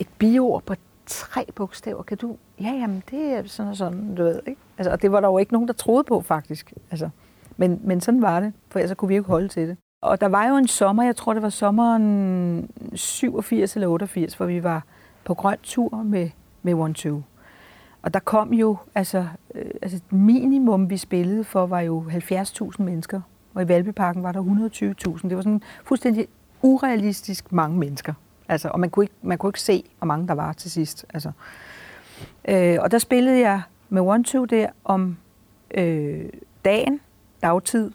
[0.00, 0.74] et biord på
[1.06, 2.36] tre bogstaver, kan du?
[2.60, 4.60] Ja, jamen, det er sådan og sådan, du ved, ikke?
[4.78, 6.72] Altså, og det var der jo ikke nogen, der troede på, faktisk.
[6.90, 7.08] Altså,
[7.56, 9.76] men, men sådan var det, for ellers kunne vi ikke holde til det.
[10.02, 14.46] Og der var jo en sommer, jeg tror, det var sommeren 87 eller 88, hvor
[14.46, 14.84] vi var
[15.24, 16.30] på grøn tur med,
[16.62, 17.22] med One Two.
[18.04, 23.20] Og der kom jo, altså, øh, altså minimum, vi spillede for, var jo 70.000 mennesker.
[23.54, 25.28] Og i Valbyparken var der 120.000.
[25.28, 26.28] Det var sådan fuldstændig
[26.62, 28.14] urealistisk mange mennesker.
[28.48, 31.06] Altså, og man kunne, ikke, man kunne ikke se, hvor mange der var til sidst.
[31.14, 31.32] Altså.
[32.48, 35.16] Øh, og der spillede jeg med One Two der om
[35.74, 36.24] øh,
[36.64, 37.00] dagen,
[37.42, 37.90] dagtid,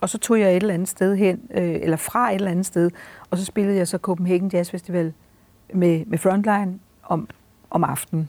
[0.00, 2.66] og så tog jeg et eller andet sted hen, øh, eller fra et eller andet
[2.66, 2.90] sted,
[3.30, 5.12] og så spillede jeg så Copenhagen Jazz Festival
[5.74, 7.28] med, med Frontline om,
[7.70, 8.28] om aftenen.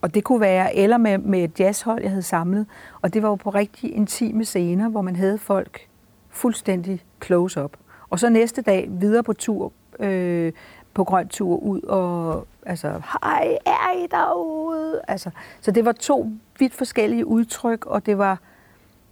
[0.00, 2.66] Og det kunne være, eller med, med et jazzhold, jeg havde samlet,
[3.02, 5.88] og det var jo på rigtig intime scener, hvor man havde folk
[6.30, 7.76] fuldstændig close-up.
[8.10, 10.52] Og så næste dag videre på tur øh,
[10.94, 15.00] på grøn tur ud og altså, hej, er I derude?
[15.08, 15.30] Altså,
[15.60, 18.38] så det var to vidt forskellige udtryk, og det var,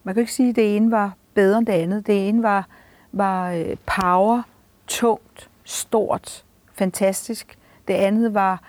[0.04, 2.06] man kan ikke sige, at det ene var bedre end det andet.
[2.06, 2.66] Det ene var,
[3.12, 4.42] var øh, power,
[4.86, 6.44] tungt, stort,
[6.74, 7.58] fantastisk.
[7.88, 8.62] Det andet var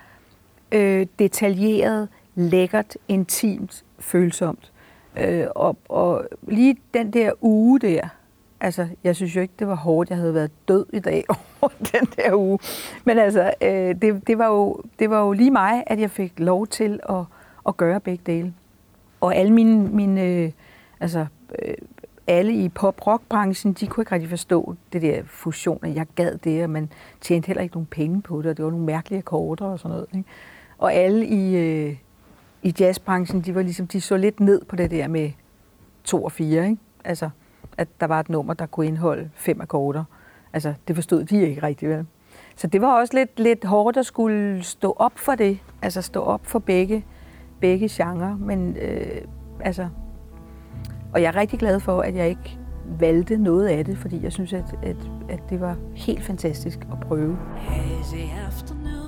[0.72, 4.72] øh, detaljeret, lækkert, intimt, følsomt.
[5.16, 8.08] Øh, og, og lige den der uge der,
[8.60, 10.10] Altså, jeg synes jo ikke, det var hårdt.
[10.10, 11.24] Jeg havde været død i dag
[11.62, 12.58] over den der uge.
[13.04, 16.32] Men altså, øh, det, det, var jo, det var jo lige mig, at jeg fik
[16.36, 17.24] lov til at,
[17.68, 18.54] at gøre begge dele.
[19.20, 20.50] Og alle mine, mine øh,
[21.00, 21.26] altså,
[21.62, 21.74] øh,
[22.26, 26.64] alle i pop-rock-branchen, de kunne ikke rigtig forstå det der fusion, at jeg gad det,
[26.64, 29.64] og man tjente heller ikke nogen penge på det, og det var nogle mærkelige akkorder
[29.64, 30.06] og sådan noget.
[30.14, 30.28] Ikke?
[30.78, 31.96] Og alle i, øh,
[32.62, 35.30] i jazzbranchen, de var ligesom, de så lidt ned på det der med
[36.04, 36.82] to og fire, ikke?
[37.04, 37.30] Altså,
[37.78, 40.04] at der var et nummer, der kunne indeholde fem akkorder.
[40.52, 42.06] Altså, det forstod de ikke rigtig vel.
[42.56, 45.58] så det var også lidt, lidt hårdt at skulle stå op for det.
[45.82, 47.04] Altså stå op for begge,
[47.60, 48.36] begge genrer.
[48.36, 49.22] Men øh,
[49.60, 49.88] altså,
[51.12, 52.58] og jeg er rigtig glad for, at jeg ikke
[52.98, 54.96] valgte noget af det, fordi jeg synes, at, at,
[55.28, 57.38] at det var helt fantastisk at prøve.
[57.56, 59.05] Hazy afternoon,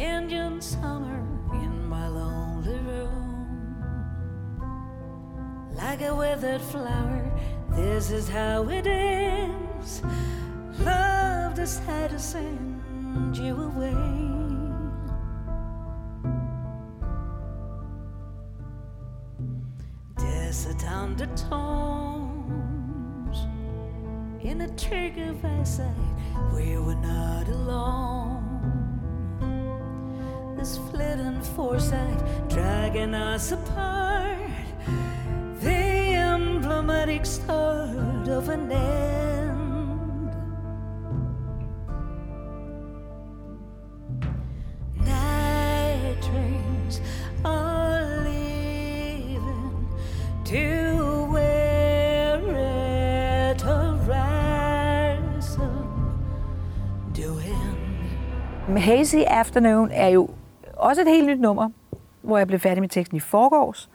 [0.00, 1.20] Indian summer
[1.52, 3.76] in my lonely room.
[5.74, 7.30] Like a withered flower,
[7.76, 10.00] this is how it is.
[10.78, 13.94] Love decided to send you away.
[20.16, 21.36] desert undertones
[24.42, 25.94] in a trigger eyesight
[26.52, 28.49] we were not alone
[30.60, 32.18] this flitting foresight
[32.50, 34.36] dragging us apart.
[35.60, 40.30] The emblematic start of an end.
[44.96, 47.00] Night trains
[47.42, 49.88] are leaving
[50.44, 52.42] to where
[53.52, 55.08] it horizon
[57.12, 58.76] doing.
[58.76, 60.28] Hazy Afternoon er jo
[60.80, 61.70] også et helt nyt nummer,
[62.22, 63.90] hvor jeg blev færdig med teksten i forgårs.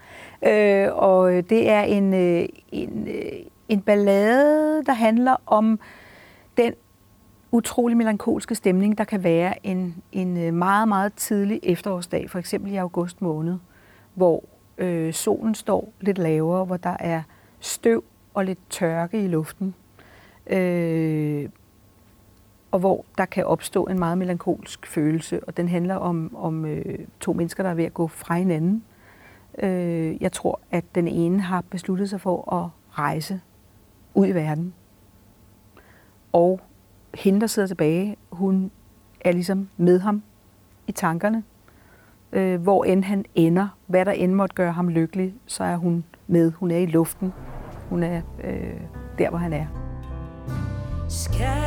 [0.47, 3.31] Øh, og det er en, øh, en, øh,
[3.69, 5.79] en ballade, der handler om
[6.57, 6.73] den
[7.51, 12.71] utrolig melankolske stemning, der kan være en, en øh, meget, meget tidlig efterårsdag, for eksempel
[12.71, 13.57] i august måned,
[14.13, 14.43] hvor
[14.77, 17.21] øh, solen står lidt lavere, hvor der er
[17.59, 19.75] støv og lidt tørke i luften,
[20.47, 21.49] øh,
[22.71, 26.99] og hvor der kan opstå en meget melankolsk følelse, og den handler om, om øh,
[27.19, 28.83] to mennesker, der er ved at gå fra hinanden.
[29.59, 33.41] Øh, jeg tror, at den ene har besluttet sig for at rejse
[34.13, 34.73] ud i verden,
[36.31, 36.59] og
[37.15, 38.71] hende, der sidder tilbage, hun
[39.21, 40.23] er ligesom med ham
[40.87, 41.43] i tankerne,
[42.31, 46.03] øh, hvor end han ender, hvad der end måtte gøre ham lykkelig, så er hun
[46.27, 46.51] med.
[46.51, 47.33] Hun er i luften.
[47.89, 48.81] Hun er øh,
[49.17, 49.65] der, hvor han er.
[51.09, 51.64] Skal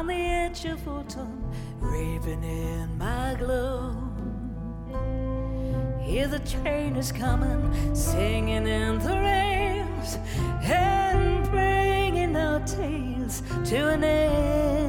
[0.00, 1.44] on the edge of autumn,
[1.78, 4.08] raving in my gloom.
[6.00, 10.16] Hear the train is coming, singing in the rails,
[10.62, 14.79] and bringing our tales to an end.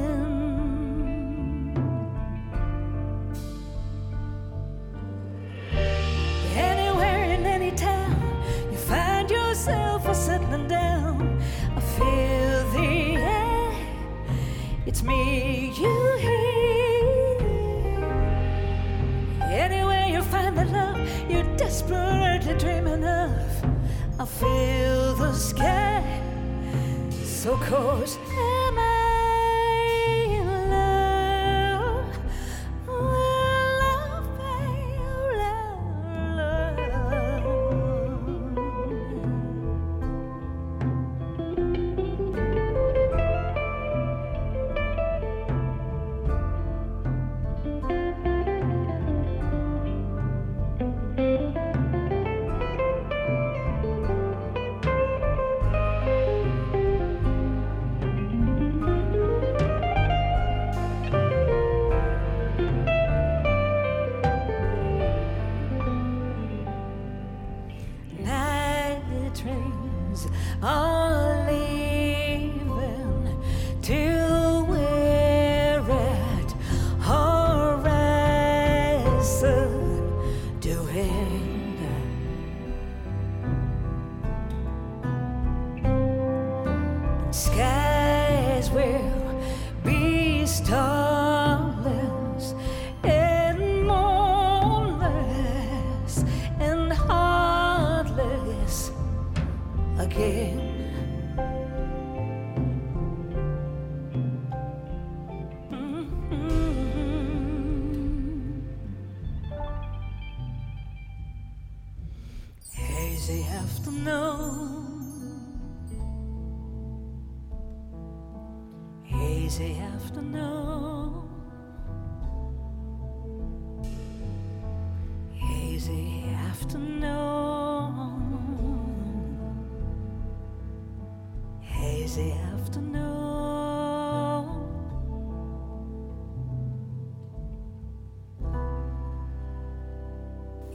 [21.88, 23.64] Desperately dreaming of,
[24.20, 26.20] I feel the sky
[27.24, 28.18] so close.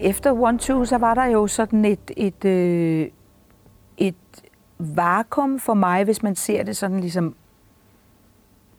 [0.07, 3.07] Efter One Two, så var der jo sådan et, et, øh,
[3.97, 4.15] et
[4.79, 7.35] vakuum for mig, hvis man ser det sådan ligesom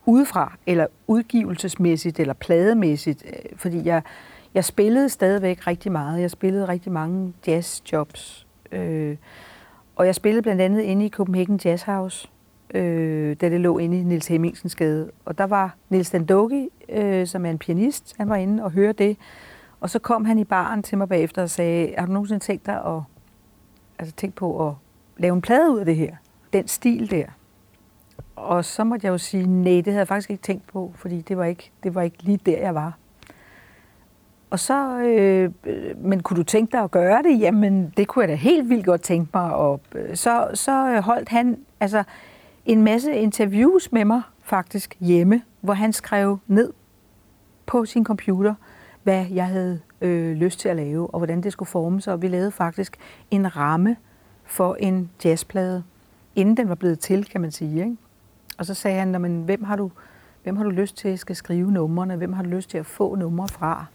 [0.06, 4.02] udefra, eller udgivelsesmæssigt, eller plademæssigt, øh, fordi jeg,
[4.54, 6.20] jeg spillede stadigvæk rigtig meget.
[6.20, 8.46] Jeg spillede rigtig mange jazzjobs.
[8.72, 9.16] Øh,
[9.96, 12.28] og jeg spillede blandt andet inde i Copenhagen Jazz House,
[12.74, 15.10] øh, da det lå inde i Nils Hemmingsens gade.
[15.24, 19.04] Og der var Nils Dandogi, øh, som er en pianist, han var inde og hørte
[19.04, 19.16] det.
[19.80, 22.66] Og så kom han i baren til mig bagefter og sagde, har du nogensinde tænkt
[22.66, 23.02] dig at,
[23.98, 24.74] altså tænkt på at
[25.16, 26.16] lave en plade ud af det her?
[26.52, 27.26] Den stil der.
[28.36, 31.20] Og så måtte jeg jo sige, nej, det havde jeg faktisk ikke tænkt på, fordi
[31.20, 32.98] det var ikke, det var ikke lige der, jeg var.
[34.50, 35.50] Og så, øh,
[35.96, 37.40] men kunne du tænke dig at gøre det?
[37.40, 39.54] Jamen, det kunne jeg da helt vildt godt tænke mig.
[39.54, 42.02] Og øh, så, så holdt han altså
[42.66, 46.72] en masse interviews med mig faktisk hjemme, hvor han skrev ned
[47.66, 48.54] på sin computer,
[49.08, 52.12] hvad jeg havde øh, lyst til at lave, og hvordan det skulle forme sig.
[52.12, 52.96] Og vi lavede faktisk
[53.30, 53.96] en ramme
[54.44, 55.82] for en jazzplade,
[56.36, 57.84] inden den var blevet til, kan man sige.
[57.84, 57.96] Ikke?
[58.58, 59.90] Og så sagde han, men hvem har du,
[60.42, 62.16] hvem har du lyst til at skal skrive numrene?
[62.16, 63.86] Hvem har du lyst til at få numre fra?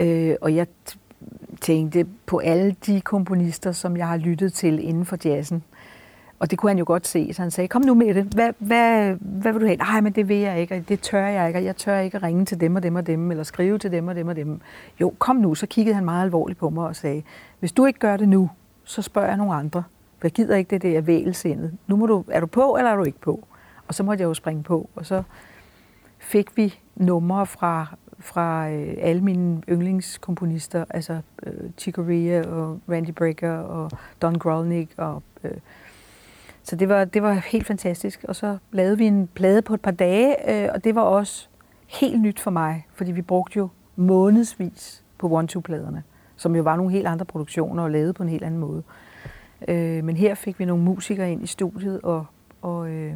[0.00, 0.66] Øh, og jeg
[1.60, 5.64] tænkte på alle de komponister, som jeg har lyttet til inden for jazzen.
[6.38, 8.24] Og det kunne han jo godt se, så han sagde, kom nu med det.
[8.24, 9.76] Hvad, hvad, hvad vil du have?
[9.76, 12.16] Nej, men det vil jeg ikke, og det tør jeg ikke, og jeg tør ikke
[12.16, 14.36] at ringe til dem og dem og dem, eller skrive til dem og dem og
[14.36, 14.60] dem.
[15.00, 15.54] Jo, kom nu.
[15.54, 17.22] Så kiggede han meget alvorligt på mig og sagde,
[17.60, 18.50] hvis du ikke gør det nu,
[18.84, 19.82] så spørger jeg nogle andre.
[20.18, 21.72] For jeg gider ikke det der vægelsindet.
[21.86, 23.46] Nu må du, er du på, eller er du ikke på?
[23.88, 25.22] Og så måtte jeg jo springe på, og så
[26.18, 33.10] fik vi numre fra, fra øh, alle mine yndlingskomponister, altså øh, Chick Corea og Randy
[33.10, 33.90] Brecker og
[34.22, 34.92] Don Grolnick.
[34.96, 35.50] Og, øh,
[36.68, 38.24] så det var, det var helt fantastisk.
[38.28, 41.48] Og så lavede vi en plade på et par dage, øh, og det var også
[41.86, 46.02] helt nyt for mig, fordi vi brugte jo månedsvis på one-two-pladerne,
[46.36, 48.82] som jo var nogle helt andre produktioner og lavet på en helt anden måde.
[49.68, 52.26] Øh, men her fik vi nogle musikere ind i studiet og,
[52.62, 53.14] og, øh,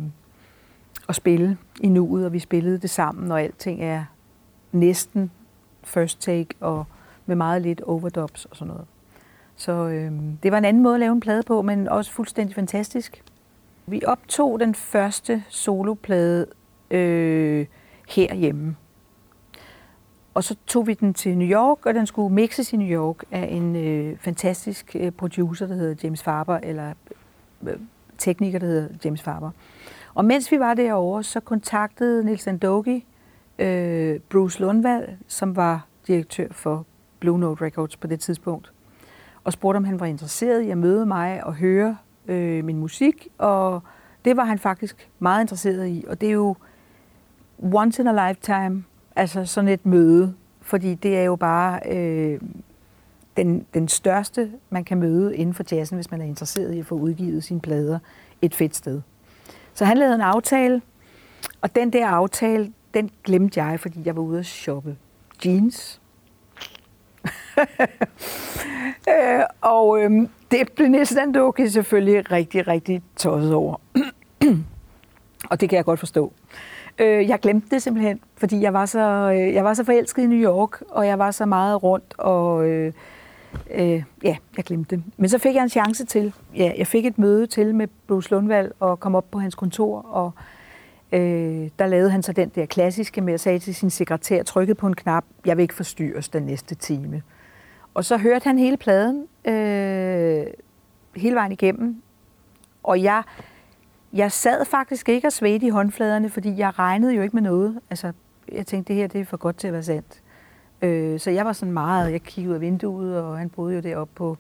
[1.09, 4.05] og spille i nuet, og vi spillede det sammen, og alting er
[4.73, 5.31] næsten
[5.83, 6.85] first take og
[7.27, 8.87] med meget lidt overdubs og sådan noget.
[9.57, 12.55] Så øh, det var en anden måde at lave en plade på, men også fuldstændig
[12.55, 13.23] fantastisk.
[13.91, 16.47] Vi optog den første soloplade
[16.91, 17.67] øh,
[18.09, 18.77] herhjemme.
[20.35, 23.25] Og så tog vi den til New York, og den skulle mixes i New York
[23.31, 26.93] af en øh, fantastisk øh, producer, der hedder James Farber, eller
[27.63, 27.77] øh,
[28.19, 29.51] tekniker, der hedder James Farber.
[30.15, 33.07] Og mens vi var derovre, så kontaktede Nils Andogi
[33.59, 36.87] øh, Bruce Lundvald, som var direktør for
[37.21, 38.73] Blue Note Records på det tidspunkt,
[39.45, 41.97] og spurgte, om han var interesseret i at møde mig og høre
[42.29, 43.83] øh, min musik, og
[44.25, 46.57] det var han faktisk meget interesseret i, og det er jo
[47.63, 48.85] once in a lifetime,
[49.17, 52.41] altså sådan et møde, fordi det er jo bare øh,
[53.37, 56.87] den, den største, man kan møde inden for jazzen, hvis man er interesseret i at
[56.87, 57.99] få udgivet sine plader
[58.43, 59.01] et fedt sted.
[59.75, 60.83] Så han lavede en aftale,
[61.61, 64.97] og den der aftale, den glemte jeg, fordi jeg var ude at shoppe
[65.45, 66.01] jeans.
[69.09, 73.77] øh, og øh, det blev næsten Doki selvfølgelig rigtig, rigtig tosset over.
[75.51, 76.33] og det kan jeg godt forstå.
[76.99, 79.01] Øh, jeg glemte det simpelthen, fordi jeg var, så,
[79.35, 82.69] øh, jeg var så forelsket i New York, og jeg var så meget rundt, og
[82.69, 82.93] øh,
[83.71, 85.05] øh, ja, jeg glemte det.
[85.17, 86.33] Men så fik jeg en chance til.
[86.57, 90.01] Ja, jeg fik et møde til med Bruce Lundvald og kom op på hans kontor,
[90.03, 90.33] og
[91.13, 94.77] øh, der lavede han så den der klassiske med at sige til sin sekretær, trykket
[94.77, 97.23] på en knap, jeg vil ikke forstyrres den næste time.
[97.95, 100.40] Og så hørte han hele pladen, øh,
[101.21, 102.03] hele vejen igennem,
[102.83, 103.23] og jeg,
[104.13, 107.81] jeg sad faktisk ikke og svedte i håndfladerne, fordi jeg regnede jo ikke med noget.
[107.91, 108.13] Altså,
[108.53, 110.23] jeg tænkte, det her det er for godt til at være sandt.
[110.83, 113.81] Øh, så jeg var sådan meget, jeg kiggede ud af vinduet, og han boede jo
[113.81, 114.37] deroppe på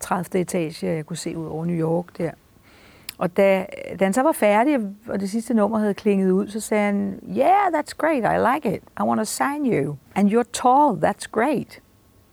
[0.00, 0.40] 30.
[0.40, 2.30] etage, og jeg kunne se ud over New York der.
[3.18, 3.66] Og da,
[4.00, 4.78] da han så var færdig,
[5.08, 8.76] og det sidste nummer havde klinget ud, så sagde han, Yeah, that's great, I like
[8.76, 8.82] it.
[9.00, 9.96] I want to sign you.
[10.14, 11.80] And you're tall, that's great.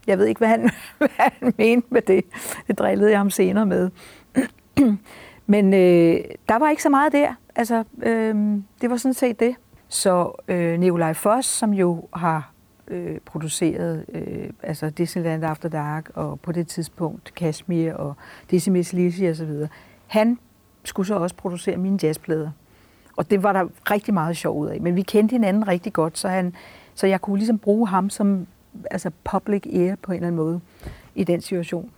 [0.07, 2.25] Jeg ved ikke, hvad han, hvad han mente med det.
[2.67, 3.89] Det drillede jeg ham senere med.
[5.45, 7.33] Men øh, der var ikke så meget der.
[7.55, 8.35] Altså, øh,
[8.81, 9.55] det var sådan set det.
[9.87, 12.51] Så øh, Nikolaj Foss, som jo har
[12.87, 18.15] øh, produceret øh, altså Disneyland After Dark, og på det tidspunkt Kashmir og
[18.51, 19.51] Dizzy Miss Lizzy osv.,
[20.07, 20.39] han
[20.83, 22.51] skulle så også producere mine jazzplader.
[23.15, 24.81] Og det var der rigtig meget sjov ud af.
[24.81, 26.53] Men vi kendte hinanden rigtig godt, så, han,
[26.95, 28.47] så jeg kunne ligesom bruge ham som
[28.91, 30.61] altså public ear på en eller anden måde
[31.15, 31.91] i den situation.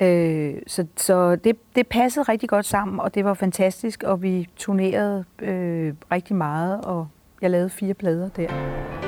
[0.00, 4.48] Øh, så så det, det passede rigtig godt sammen, og det var fantastisk, og vi
[4.56, 7.08] turnerede øh, rigtig meget, og
[7.42, 9.03] jeg lavede fire plader der.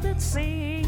[0.00, 0.82] I ever did see.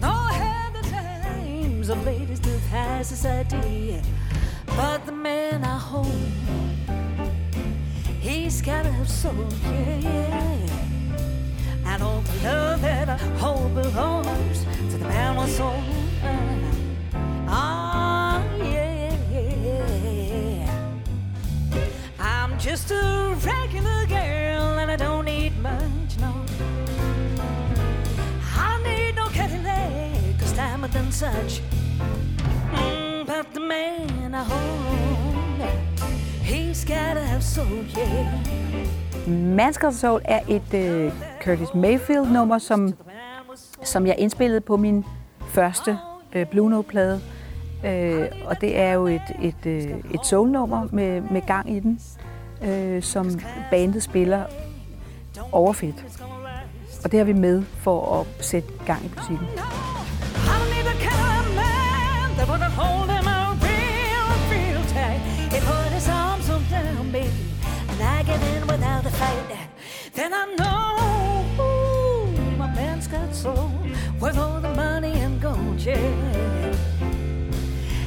[0.00, 4.00] Nor had the times of ladies to high society.
[4.76, 6.06] But the man I hold,
[8.20, 10.68] he's got a soul, yeah, yeah.
[11.84, 15.82] And all the love that I hold belongs to the man with soul.
[31.18, 31.62] Such.
[32.72, 35.62] Mm, but the man I hold,
[36.42, 39.56] he's gotta have soul, yeah.
[39.56, 41.12] Man's Soul er et øh,
[41.42, 42.94] Curtis Mayfield-nummer, som,
[43.82, 45.04] som jeg indspillede på min
[45.48, 45.98] første
[46.32, 47.20] øh, Blue Note-plade.
[47.86, 49.82] Øh, og det er jo et, et, øh,
[50.14, 52.00] et soul-nummer med, med gang i den,
[52.64, 53.40] øh, som
[53.70, 54.44] bandet spiller
[55.52, 56.18] overfedt.
[57.04, 59.46] Og det har vi med for at sætte gang i musikken.
[69.18, 69.68] A fight.
[70.14, 73.70] Then I know ooh, my man's got soul
[74.20, 76.74] worth all the money and gold, yeah.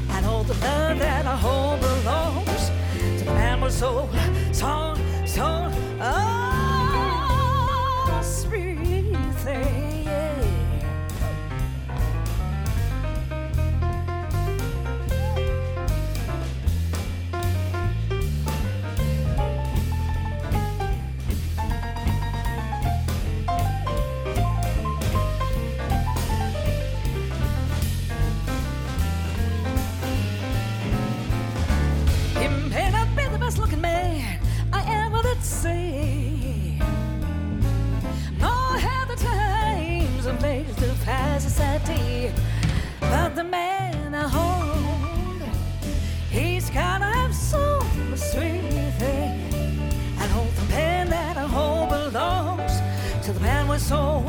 [0.09, 2.71] And all the love that I hold belongs
[3.19, 4.09] to the man with soul,
[4.51, 4.95] soul,
[5.25, 5.71] soul.
[6.01, 6.21] Oh,
[8.23, 9.80] sweet thing,
[43.33, 45.41] But the man I hold,
[46.29, 47.79] he's gotta have so
[48.13, 48.59] sweet
[48.99, 49.39] thing.
[50.19, 52.73] And hold the man that I hold belongs
[53.25, 54.25] to the man with soul.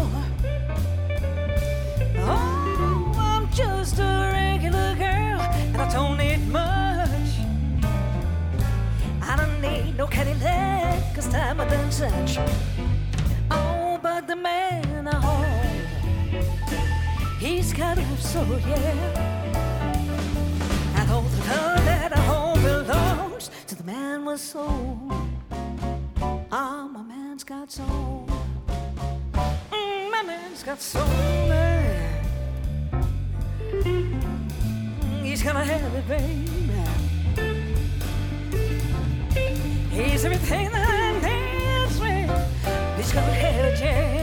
[2.19, 7.33] Oh, I'm just a regular girl, and I don't need much.
[9.21, 12.39] I don't need no Cadillac, cause time I done such.
[13.51, 14.82] Oh, but the man I
[17.73, 19.55] he's got soul, yeah.
[20.97, 24.99] And all the love that I hold belongs to the man with soul.
[26.51, 28.29] Ah, my man's got soul.
[29.71, 31.03] Mm, my man's got soul.
[33.71, 36.49] Mm, He's gonna have it, baby.
[39.91, 42.31] He's everything that I need, sweet.
[42.97, 44.22] He's gonna have it, yeah.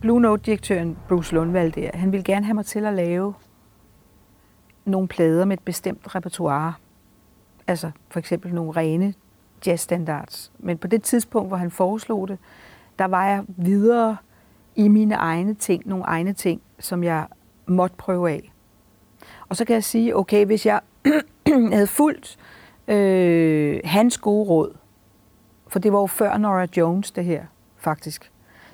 [0.01, 3.33] Blue Note-direktøren Bruce Lundvald der, han ville gerne have mig til at lave
[4.85, 6.73] nogle plader med et bestemt repertoire.
[7.67, 9.13] Altså for eksempel nogle rene
[9.65, 10.51] jazzstandards.
[10.59, 12.37] Men på det tidspunkt, hvor han foreslog det,
[12.99, 14.17] der var jeg videre
[14.75, 17.27] i mine egne ting, nogle egne ting, som jeg
[17.65, 18.53] måtte prøve af.
[19.49, 20.81] Og så kan jeg sige, okay, hvis jeg
[21.73, 22.37] havde fulgt
[22.87, 24.77] øh, hans gode råd,
[25.67, 27.45] for det var jo før Nora Jones, det her,
[27.77, 28.31] faktisk,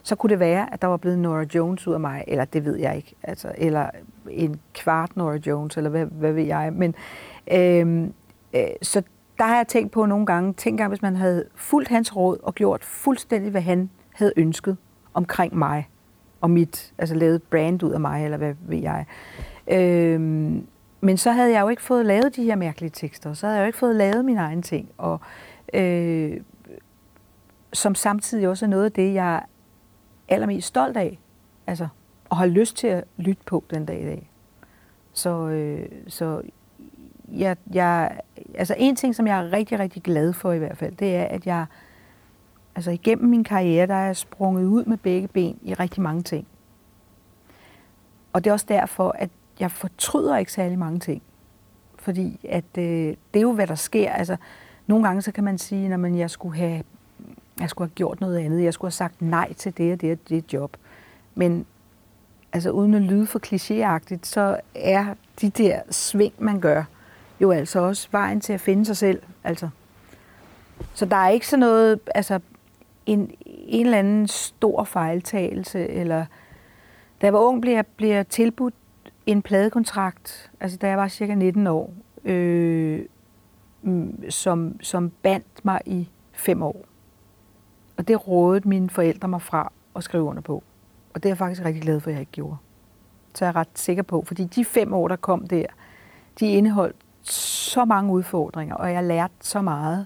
[0.08, 2.66] så kunne det være, at der var blevet Nora Jones ud af mig, eller det
[2.66, 3.90] ved jeg ikke, altså, eller
[4.30, 6.74] en kvart Nora Jones, eller hvad, hvad ved jeg.
[6.74, 6.96] Men,
[7.52, 8.04] øh,
[8.54, 9.02] øh, så
[9.38, 12.38] der har jeg tænkt på nogle gange, tænk gang, hvis man havde fulgt hans råd
[12.44, 14.78] og gjort fuldstændig, hvad han havde ønsket
[15.14, 15.90] omkring mig,
[16.42, 19.06] og mit, altså lavet brand ud af mig, eller hvad ved jeg.
[19.68, 20.22] Øh,
[21.02, 23.64] men så havde jeg jo ikke fået lavet de her mærkelige tekster, så havde jeg
[23.64, 25.20] jo ikke fået lavet mine egne ting, og
[25.74, 26.38] øh,
[27.74, 29.42] som samtidig også er noget af det, jeg
[30.30, 31.20] allermest stolt af,
[31.68, 31.88] altså,
[32.30, 34.30] og har lyst til at lytte på den dag i dag.
[35.14, 36.42] Så, øh, så
[37.32, 38.20] jeg, jeg,
[38.56, 41.24] altså en ting, som jeg er rigtig, rigtig glad for i hvert fald, det er,
[41.24, 41.66] at jeg
[42.76, 46.24] altså igennem min karriere, der er jeg sprunget ud med begge ben i rigtig mange
[46.24, 46.48] ting.
[48.34, 51.22] Og det er også derfor, at jeg fortryder ikke særlig mange ting.
[51.96, 54.12] Fordi at øh, det er jo, hvad der sker.
[54.12, 54.38] Altså,
[54.88, 56.84] nogle gange så kan man sige, at jeg skulle have
[57.60, 58.64] jeg skulle have gjort noget andet.
[58.64, 60.78] Jeg skulle have sagt nej til det og det og det job.
[61.36, 61.66] Men
[62.54, 65.06] altså uden at lyde for klichéagtigt, så er
[65.42, 66.84] de der sving, man gør,
[67.42, 69.22] jo altså også vejen til at finde sig selv.
[69.44, 69.70] Altså.
[70.94, 72.40] Så der er ikke sådan noget, altså
[73.06, 76.26] en, en eller anden stor fejltagelse, eller
[77.22, 78.74] da jeg var ung, blev jeg, blev jeg tilbudt
[79.26, 81.94] en pladekontrakt, altså da jeg var cirka 19 år,
[82.26, 83.02] øh,
[84.30, 86.86] som, som bandt mig i fem år.
[87.98, 90.64] Og det rådede mine forældre mig fra at skrive under på.
[91.14, 92.58] Og det er jeg faktisk rigtig glad for, at jeg ikke gjorde.
[93.34, 95.66] Så jeg er ret sikker på, fordi de fem år, der kom der,
[96.40, 96.96] de indeholdt
[97.32, 100.06] så mange udfordringer, og jeg lærte så meget,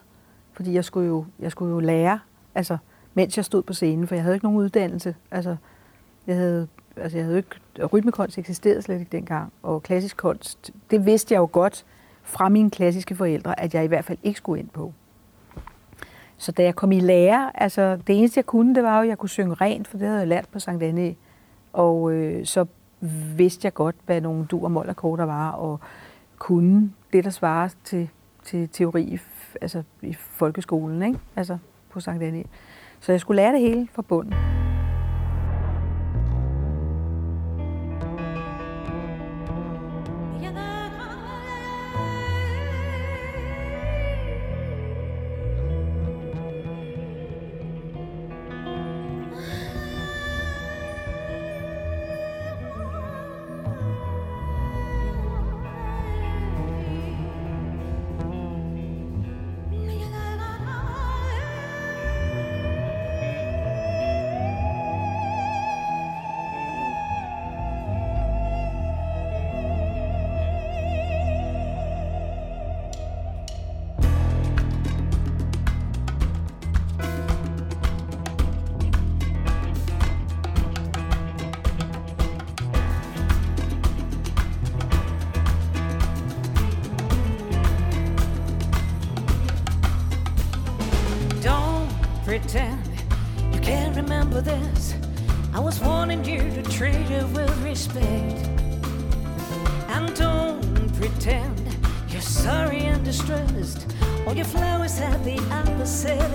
[0.54, 2.20] fordi jeg skulle jo, jeg skulle jo lære,
[2.56, 2.78] altså,
[3.14, 5.16] mens jeg stod på scenen, for jeg havde ikke nogen uddannelse.
[5.32, 5.56] Altså,
[6.28, 11.06] jeg havde, altså, jeg havde ikke, rytmekunst eksisterede slet ikke dengang, og klassisk kunst, det
[11.06, 11.86] vidste jeg jo godt
[12.24, 14.94] fra mine klassiske forældre, at jeg i hvert fald ikke skulle ind på.
[16.42, 19.08] Så da jeg kom i lære, altså det eneste jeg kunne, det var jo, at
[19.08, 21.16] jeg kunne synge rent, for det havde jeg lært på Sankt Anne.
[21.74, 22.66] Og øh, så
[23.36, 25.80] vidste jeg godt, hvad nogle du og mollerkorter var, og
[26.38, 28.10] kunne det, der svarer til,
[28.44, 29.20] til teori
[29.62, 31.20] altså i folkeskolen, ikke?
[31.36, 31.58] altså
[31.90, 32.44] på Sankt Anne.
[33.00, 34.61] Så jeg skulle lære det hele fra bunden.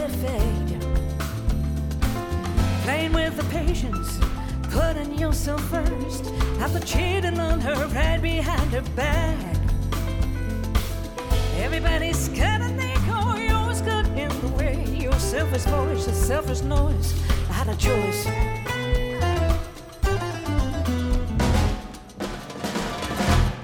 [0.06, 0.68] Effect.
[2.84, 4.18] Playing with the patience,
[4.70, 6.24] putting yourself first.
[6.60, 9.38] After cheating on her right behind her back.
[11.58, 14.76] Everybody's and they call yours good in the way
[15.26, 17.12] selfish voice, a selfish noise.
[17.50, 18.26] Had a choice.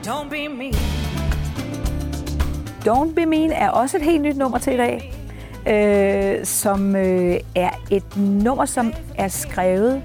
[0.03, 0.75] Don't be mean.
[2.85, 5.12] Don't Be Mean er også et helt nyt nummer til i dag,
[5.69, 10.03] øh, som øh, er et nummer, som er skrevet,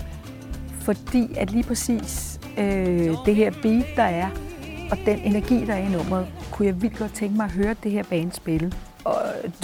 [0.81, 4.29] fordi at lige præcis øh, det her beat, der er,
[4.91, 7.75] og den energi, der er i nummeret, kunne jeg vildt godt tænke mig at høre
[7.83, 8.71] det her band spille.
[9.03, 9.15] Og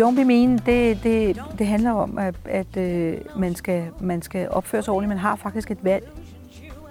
[0.01, 4.49] Don't Be Mean, det, det, det handler om, at, at øh, man, skal, man skal
[4.49, 5.09] opføre sig ordentligt.
[5.09, 6.09] Man har faktisk et valg.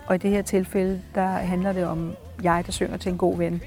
[0.06, 3.36] Og i det her tilfælde, der handler det om jeg, der synger til en god
[3.36, 3.62] ven.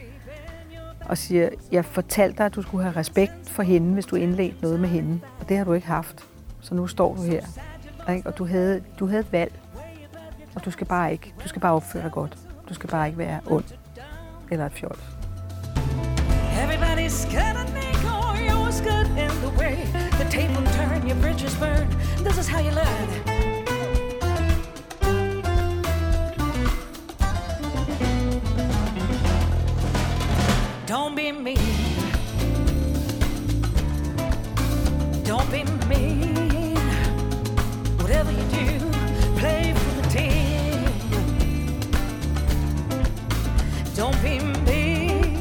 [1.10, 4.56] Og siger, jeg fortalte dig, at du skulle have respekt for hende, hvis du indledte
[4.62, 5.20] noget med hende.
[5.40, 6.26] Og det har du ikke haft.
[6.62, 7.42] Så nu står du her.
[8.10, 8.30] Ikke?
[8.30, 9.60] Og du havde, du havde et valg.
[10.56, 12.38] Og du skal bare ikke, du skal bare opføre dig godt.
[12.70, 13.66] Du skal bare ikke være ond
[14.52, 14.98] eller et fjol.
[16.64, 17.56] Everybody's scared
[18.86, 19.76] good in the way
[20.20, 21.90] the table turn, your bridges burn.
[22.24, 23.35] This is how you learn.
[30.88, 31.58] Don't be mean.
[35.24, 36.78] Don't be mean.
[37.98, 38.80] Whatever you do,
[39.40, 40.86] play for the team.
[43.96, 45.36] Don't be mean.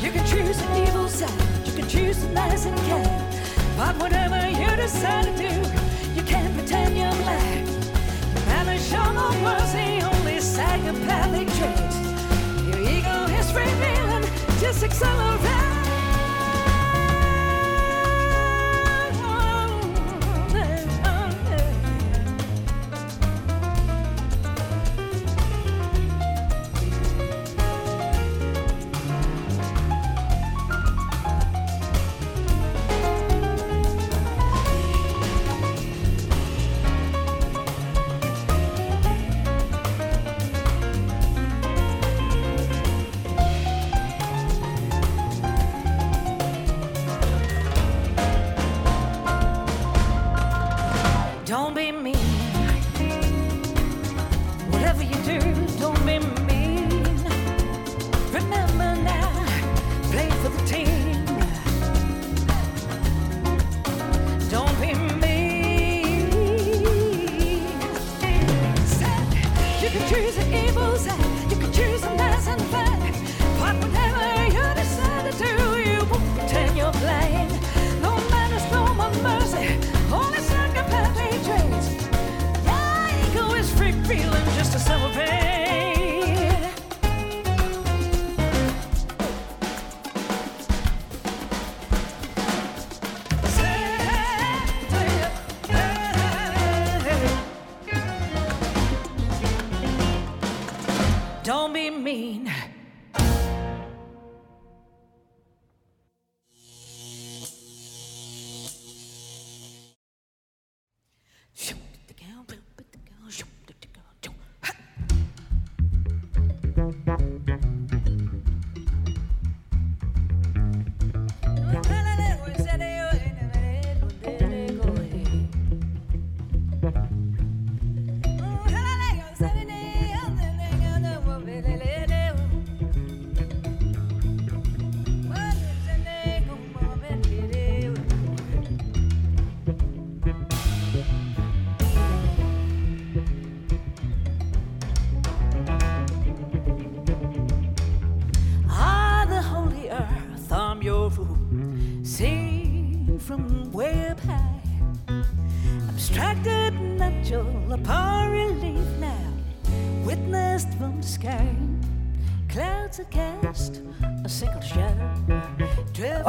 [0.00, 3.36] You can choose an evil side, you can choose the nice and kind.
[3.76, 5.52] But whatever you decide to do,
[6.14, 7.66] you can't pretend you're black.
[8.46, 10.17] Man, show no mercy.
[10.58, 11.98] Psychopathic traits.
[12.66, 14.24] Your ego is revealing,
[14.58, 15.77] just accelerate.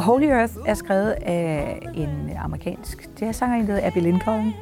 [0.09, 4.53] Holy Earth er skrevet af en amerikansk jazzsanger, der hedder Abby Lincoln.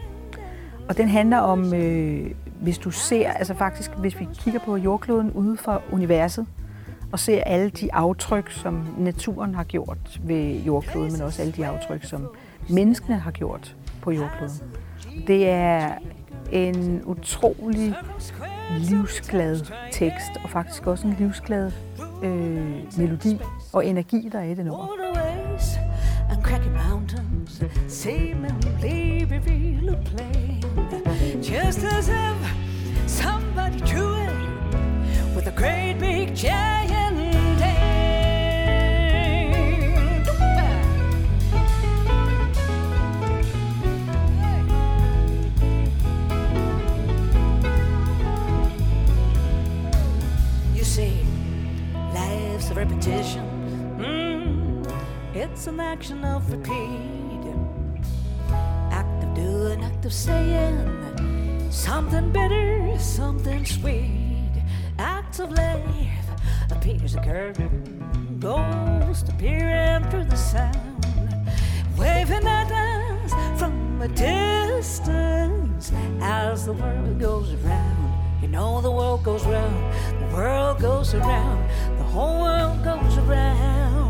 [0.90, 2.32] Og den handler om, øh,
[2.62, 6.48] hvis du ser, altså faktisk, hvis vi kigger på jordkloden ude fra universet,
[7.12, 11.66] og ser alle de aftryk, som naturen har gjort ved jordkloden, men også alle de
[11.66, 12.28] aftryk, som
[12.70, 14.62] menneskene har gjort på jordkloden.
[15.28, 15.92] Det er
[16.52, 17.96] en utrolig
[18.80, 19.60] livsglad
[19.92, 21.72] tekst, og faktisk også en livsglad
[22.24, 23.42] øh, melodi
[23.74, 24.88] og energi, der er i den nummer.
[26.30, 30.62] And craggy mountains seemingly reveal a plain.
[31.42, 37.08] Just as if somebody drew it with a great big giant
[52.78, 53.57] repetition.
[55.52, 57.46] It's an action of repeat.
[58.92, 61.72] Act of doing, act of saying.
[61.72, 64.64] Something bitter, something sweet.
[65.00, 66.28] Acts of life
[66.70, 71.06] appears a curtain, ghost appearing through the sound.
[71.98, 75.92] Waving at us from a distance
[76.22, 78.42] as the world goes around.
[78.42, 81.68] You know the world goes round, the world goes around,
[81.98, 84.07] the whole world goes around.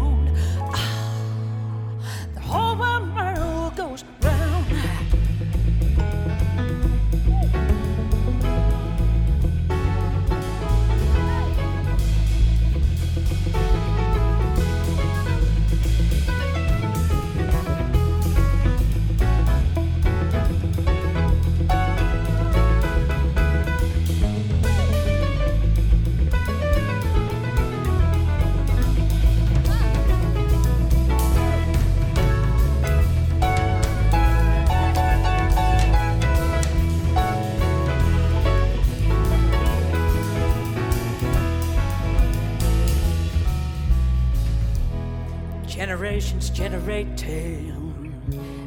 [46.67, 47.93] Tale.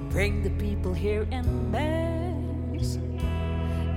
[0.09, 2.97] Bring the people here in mass.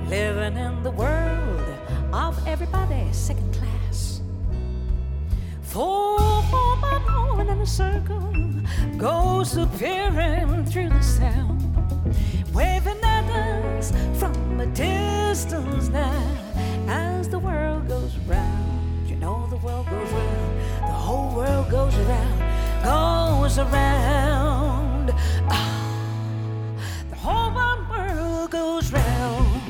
[0.10, 1.66] Living in the world
[2.12, 4.20] of everybody second class.
[5.62, 8.34] Four alone in a circle
[8.98, 11.64] goes appearing through the sound,
[12.54, 13.24] waving at
[13.78, 16.38] us from a distance now
[16.90, 19.10] as the world goes round.
[19.10, 20.03] You know the world goes
[23.56, 25.12] goes around.
[25.48, 26.76] Ah,
[27.10, 29.62] the whole wide world goes round,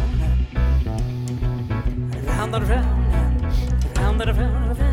[2.25, 4.92] round and round, round and round and round,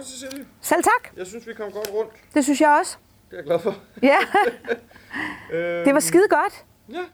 [0.00, 0.46] Det, Cecilie.
[0.60, 1.16] Selv tak.
[1.16, 2.12] Jeg synes, vi kom godt rundt.
[2.34, 2.96] Det synes jeg også.
[3.30, 3.74] Det er jeg glad for.
[4.02, 4.16] Ja,
[5.84, 6.64] det var skide godt.
[6.92, 7.04] Ja,